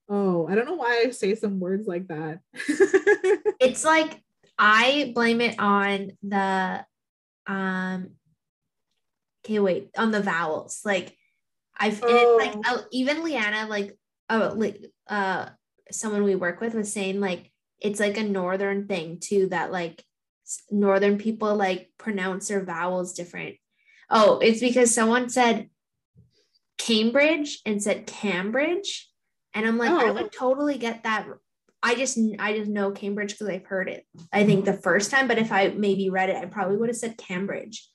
oh, 0.09 0.47
I 0.49 0.55
don't 0.55 0.67
know 0.67 0.75
why 0.75 1.05
I 1.07 1.11
say 1.11 1.35
some 1.35 1.59
words 1.59 1.87
like 1.87 2.09
that. 2.09 2.41
It's 3.61 3.85
like 3.85 4.21
I 4.59 5.13
blame 5.15 5.41
it 5.41 5.59
on 5.61 6.13
the 6.23 6.85
um 7.47 8.11
okay 9.45 9.61
wait 9.61 9.91
on 9.97 10.11
the 10.11 10.21
vowels 10.21 10.81
like 10.85 11.17
I've 11.77 12.01
it's 12.05 12.45
like 12.45 12.55
Oh. 12.67 12.79
uh, 12.79 12.83
even 12.91 13.23
Leanna 13.23 13.67
like 13.69 13.97
oh 14.31 14.53
like 14.57 14.85
uh 15.07 15.51
someone 15.93 16.25
we 16.25 16.35
work 16.35 16.61
with 16.61 16.75
was 16.75 16.93
saying 16.93 17.21
like 17.21 17.52
it's 17.83 18.01
like 18.01 18.17
a 18.17 18.23
northern 18.23 18.87
thing 18.87 19.19
too 19.21 19.49
that 19.49 19.73
like 19.73 20.05
northern 20.71 21.19
people 21.19 21.55
like 21.57 21.91
pronounce 21.99 22.49
their 22.49 22.65
vowels 22.65 23.13
different 23.15 23.57
oh 24.11 24.39
it's 24.41 24.61
because 24.61 24.95
someone 24.95 25.29
said 25.29 25.69
Cambridge 26.79 27.61
and 27.65 27.83
said 27.83 28.07
Cambridge 28.07 29.09
and 29.55 29.67
I'm 29.67 29.79
like 29.79 29.91
I 29.91 30.09
Oh. 30.09 30.13
would 30.15 30.33
totally 30.33 30.79
get 30.79 31.05
that 31.05 31.27
I 31.83 31.95
just 31.95 32.19
I 32.39 32.57
just 32.57 32.71
know 32.71 32.93
Cambridge 32.93 33.33
because 33.33 33.49
I've 33.49 33.67
heard 33.67 33.89
it. 33.89 34.07
I 34.33 34.45
think 34.45 34.65
the 34.65 34.73
first 34.73 35.11
time, 35.11 35.27
but 35.27 35.39
if 35.39 35.51
I 35.51 35.69
maybe 35.69 36.11
read 36.11 36.31
it, 36.31 36.37
I 36.37 36.45
probably 36.47 36.77
would 36.77 36.89
have 36.89 36.97
said 36.97 37.19
Cambridge. 37.19 37.89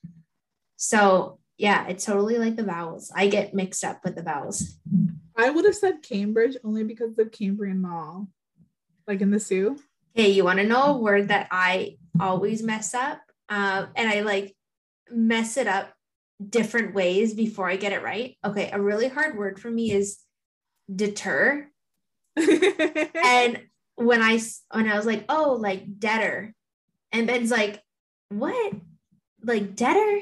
So 0.76 1.40
yeah, 1.58 1.88
it's 1.88 2.04
totally 2.06 2.38
like 2.38 2.58
the 2.58 2.64
vowels. 2.64 3.12
I 3.16 3.28
get 3.28 3.54
mixed 3.54 3.86
up 3.86 4.02
with 4.04 4.16
the 4.16 4.24
vowels. 4.24 4.78
I 5.38 5.50
would 5.50 5.64
have 5.64 5.76
said 5.76 6.04
Cambridge 6.04 6.58
only 6.66 6.84
because 6.84 7.18
of 7.18 7.32
Cambrian 7.32 7.82
Mall, 7.82 8.28
like 9.08 9.22
in 9.22 9.32
the 9.32 9.40
zoo. 9.40 9.78
Hey, 10.14 10.32
you 10.32 10.44
want 10.44 10.60
to 10.60 10.66
know 10.66 10.84
a 10.84 10.98
word 10.98 11.30
that 11.30 11.48
I 11.52 11.98
always 12.20 12.64
mess 12.64 12.94
up, 12.94 13.20
um, 13.50 13.90
and 13.96 14.10
I 14.10 14.22
like 14.22 14.56
mess 15.10 15.58
it 15.58 15.68
up 15.68 15.94
different 16.46 16.94
ways 16.94 17.34
before 17.34 17.70
I 17.70 17.78
get 17.78 17.94
it 17.94 18.04
right. 18.04 18.36
Okay, 18.44 18.70
a 18.72 18.82
really 18.82 19.08
hard 19.08 19.38
word 19.38 19.60
for 19.60 19.70
me 19.70 19.92
is 19.92 20.20
deter. 20.94 21.68
And 22.38 23.62
when 23.96 24.22
I 24.22 24.40
when 24.72 24.90
I 24.90 24.96
was 24.96 25.06
like, 25.06 25.26
oh, 25.30 25.58
like 25.60 26.00
debtor, 26.00 26.54
and 27.12 27.28
Ben's 27.28 27.52
like, 27.52 27.82
what, 28.30 28.74
like 29.44 29.76
debtor, 29.76 30.22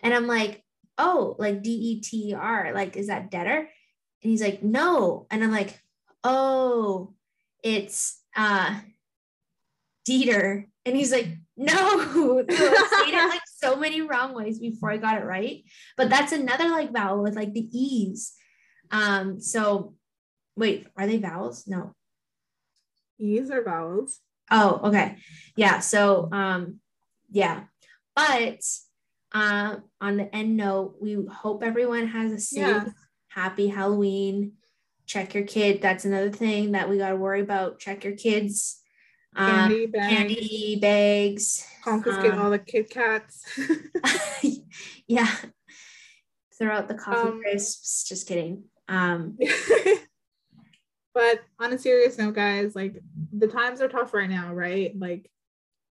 and 0.00 0.14
I'm 0.14 0.26
like, 0.26 0.64
oh, 0.98 1.36
like 1.38 1.62
D 1.62 1.70
E 1.70 2.00
T 2.00 2.30
E 2.30 2.34
R, 2.34 2.72
like 2.74 2.96
is 2.96 3.08
that 3.08 3.30
debtor? 3.30 3.58
And 3.58 4.30
he's 4.30 4.42
like, 4.42 4.62
no, 4.62 5.26
and 5.30 5.44
I'm 5.44 5.52
like, 5.52 5.78
oh, 6.24 7.14
it's 7.62 8.19
uh 8.36 8.80
Dieter. 10.08 10.66
And 10.86 10.96
he's 10.96 11.12
like, 11.12 11.28
no, 11.56 11.76
so 11.76 12.44
I 12.48 13.00
saying 13.04 13.14
it 13.14 13.28
like 13.28 13.42
so 13.46 13.76
many 13.76 14.00
wrong 14.00 14.34
ways 14.34 14.58
before 14.58 14.90
I 14.90 14.96
got 14.96 15.20
it 15.20 15.24
right. 15.26 15.62
But 15.96 16.08
that's 16.08 16.32
another 16.32 16.68
like 16.70 16.92
vowel 16.92 17.22
with 17.22 17.36
like 17.36 17.52
the 17.52 17.68
E's. 17.70 18.32
Um, 18.90 19.40
so 19.40 19.94
wait, 20.56 20.86
are 20.96 21.06
they 21.06 21.18
vowels? 21.18 21.66
No. 21.66 21.94
E's 23.18 23.50
are 23.50 23.62
vowels. 23.62 24.20
Oh, 24.50 24.80
okay. 24.84 25.16
Yeah. 25.54 25.80
So 25.80 26.28
um, 26.32 26.80
yeah. 27.30 27.64
But 28.16 28.60
uh, 29.32 29.76
on 30.00 30.16
the 30.16 30.34
end 30.34 30.56
note, 30.56 30.96
we 31.00 31.18
hope 31.30 31.62
everyone 31.62 32.08
has 32.08 32.32
a 32.32 32.40
safe, 32.40 32.62
Yeah. 32.62 32.84
happy 33.28 33.68
Halloween. 33.68 34.52
Check 35.10 35.34
your 35.34 35.42
kid. 35.42 35.82
That's 35.82 36.04
another 36.04 36.30
thing 36.30 36.70
that 36.70 36.88
we 36.88 36.96
got 36.96 37.08
to 37.08 37.16
worry 37.16 37.40
about. 37.40 37.80
Check 37.80 38.04
your 38.04 38.14
kids. 38.14 38.80
Um, 39.34 39.48
Candy 39.50 39.86
bags. 39.86 40.06
candy 40.06 40.78
bags. 40.80 41.66
Confiscate 41.82 42.30
um, 42.30 42.38
all 42.38 42.50
the 42.50 42.60
Kit 42.60 42.88
Kats. 42.90 43.44
yeah. 45.08 45.34
Throw 46.56 46.70
out 46.70 46.86
the 46.86 46.94
coffee 46.94 47.28
Um, 47.28 47.40
crisps. 47.40 48.04
Just 48.04 48.28
kidding. 48.28 48.62
Um, 48.86 49.36
but 51.12 51.40
on 51.58 51.72
a 51.72 51.78
serious 51.78 52.16
note, 52.16 52.36
guys, 52.36 52.76
like 52.76 53.02
the 53.32 53.48
times 53.48 53.80
are 53.80 53.88
tough 53.88 54.14
right 54.14 54.30
now, 54.30 54.54
right? 54.54 54.96
Like 54.96 55.28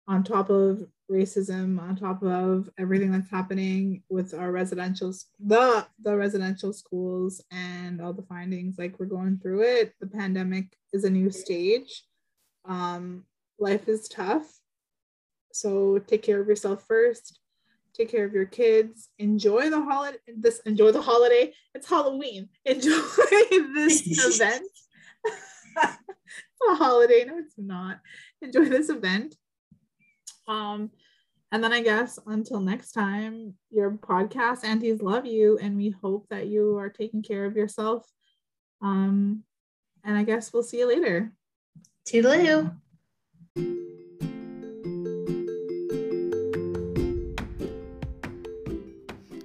on 0.08 0.24
top 0.24 0.48
of 0.48 0.84
racism, 1.12 1.80
on 1.80 1.96
top 1.96 2.22
of 2.22 2.68
everything 2.78 3.12
that's 3.12 3.30
happening 3.30 4.02
with 4.08 4.34
our 4.34 4.50
residential 4.50 5.14
the 5.38 5.86
the 6.02 6.16
residential 6.16 6.72
schools 6.72 7.42
and 7.50 8.00
all 8.00 8.12
the 8.12 8.22
findings, 8.22 8.78
like 8.78 8.98
we're 8.98 9.06
going 9.06 9.38
through 9.38 9.62
it. 9.62 9.94
The 10.00 10.06
pandemic 10.06 10.76
is 10.92 11.04
a 11.04 11.10
new 11.10 11.30
stage. 11.30 12.04
Um, 12.64 13.24
life 13.58 13.88
is 13.88 14.08
tough. 14.08 14.50
So 15.52 15.98
take 15.98 16.22
care 16.22 16.40
of 16.40 16.48
yourself 16.48 16.84
first. 16.88 17.38
Take 17.94 18.10
care 18.10 18.24
of 18.24 18.32
your 18.32 18.46
kids. 18.46 19.10
Enjoy 19.18 19.68
the 19.68 19.82
holiday. 19.82 20.18
This 20.34 20.60
enjoy 20.60 20.92
the 20.92 21.02
holiday. 21.02 21.52
It's 21.74 21.88
Halloween. 21.88 22.48
Enjoy 22.64 22.98
this 23.74 24.40
event. 24.40 24.64
it's 25.82 26.70
a 26.70 26.74
holiday. 26.74 27.24
No, 27.26 27.38
it's 27.38 27.54
not. 27.58 28.00
Enjoy 28.40 28.64
this 28.64 28.88
event. 28.88 29.36
Um, 30.48 30.90
and 31.52 31.62
then 31.62 31.72
I 31.72 31.82
guess 31.82 32.18
until 32.26 32.60
next 32.60 32.92
time, 32.92 33.52
your 33.70 33.90
podcast 33.90 34.64
aunties 34.64 35.02
love 35.02 35.26
you, 35.26 35.58
and 35.58 35.76
we 35.76 35.90
hope 35.90 36.26
that 36.30 36.46
you 36.46 36.78
are 36.78 36.88
taking 36.88 37.22
care 37.22 37.44
of 37.44 37.54
yourself. 37.54 38.10
Um, 38.80 39.44
and 40.02 40.16
I 40.16 40.24
guess 40.24 40.50
we'll 40.50 40.62
see 40.62 40.78
you 40.78 40.88
later. 40.88 41.30
toodaloo. 42.08 42.74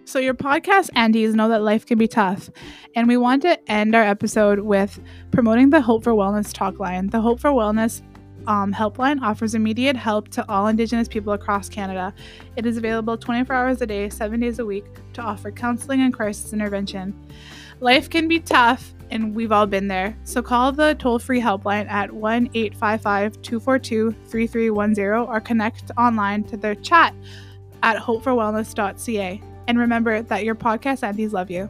So, 0.05 0.19
your 0.19 0.33
podcast 0.33 0.89
aunties 0.95 1.35
know 1.35 1.49
that 1.49 1.61
life 1.61 1.85
can 1.85 1.97
be 1.97 2.07
tough. 2.07 2.49
And 2.95 3.09
we 3.09 3.17
want 3.17 3.41
to 3.41 3.59
end 3.69 3.93
our 3.93 4.01
episode 4.01 4.61
with 4.61 4.99
promoting 5.31 5.71
the 5.71 5.81
Hope 5.81 6.05
for 6.05 6.13
Wellness 6.13 6.53
talk 6.53 6.79
line. 6.79 7.07
The 7.07 7.19
Hope 7.19 7.41
for 7.41 7.51
Wellness 7.51 8.01
um, 8.47 8.73
helpline 8.73 9.21
offers 9.21 9.53
immediate 9.53 9.95
help 9.95 10.29
to 10.29 10.49
all 10.49 10.67
Indigenous 10.67 11.07
people 11.07 11.33
across 11.33 11.69
Canada. 11.69 12.13
It 12.55 12.65
is 12.65 12.77
available 12.77 13.17
24 13.17 13.55
hours 13.55 13.81
a 13.81 13.85
day, 13.85 14.09
seven 14.09 14.39
days 14.39 14.59
a 14.59 14.65
week 14.65 14.85
to 15.13 15.21
offer 15.21 15.51
counseling 15.51 16.01
and 16.01 16.13
crisis 16.13 16.53
intervention. 16.53 17.13
Life 17.79 18.09
can 18.09 18.27
be 18.27 18.39
tough, 18.39 18.93
and 19.11 19.35
we've 19.35 19.51
all 19.51 19.67
been 19.67 19.87
there. 19.87 20.17
So 20.23 20.41
call 20.41 20.71
the 20.71 20.95
toll 20.95 21.19
free 21.19 21.41
helpline 21.41 21.87
at 21.89 22.11
1 22.11 22.49
855 22.53 23.41
242 23.41 24.11
3310 24.27 25.29
or 25.29 25.39
connect 25.39 25.91
online 25.97 26.43
to 26.45 26.57
their 26.57 26.75
chat 26.75 27.13
at 27.83 27.97
hopeforwellness.ca. 27.97 29.41
And 29.67 29.77
remember 29.77 30.21
that 30.23 30.43
your 30.43 30.55
podcast 30.55 31.03
aunties 31.03 31.33
love 31.33 31.51
you. 31.51 31.69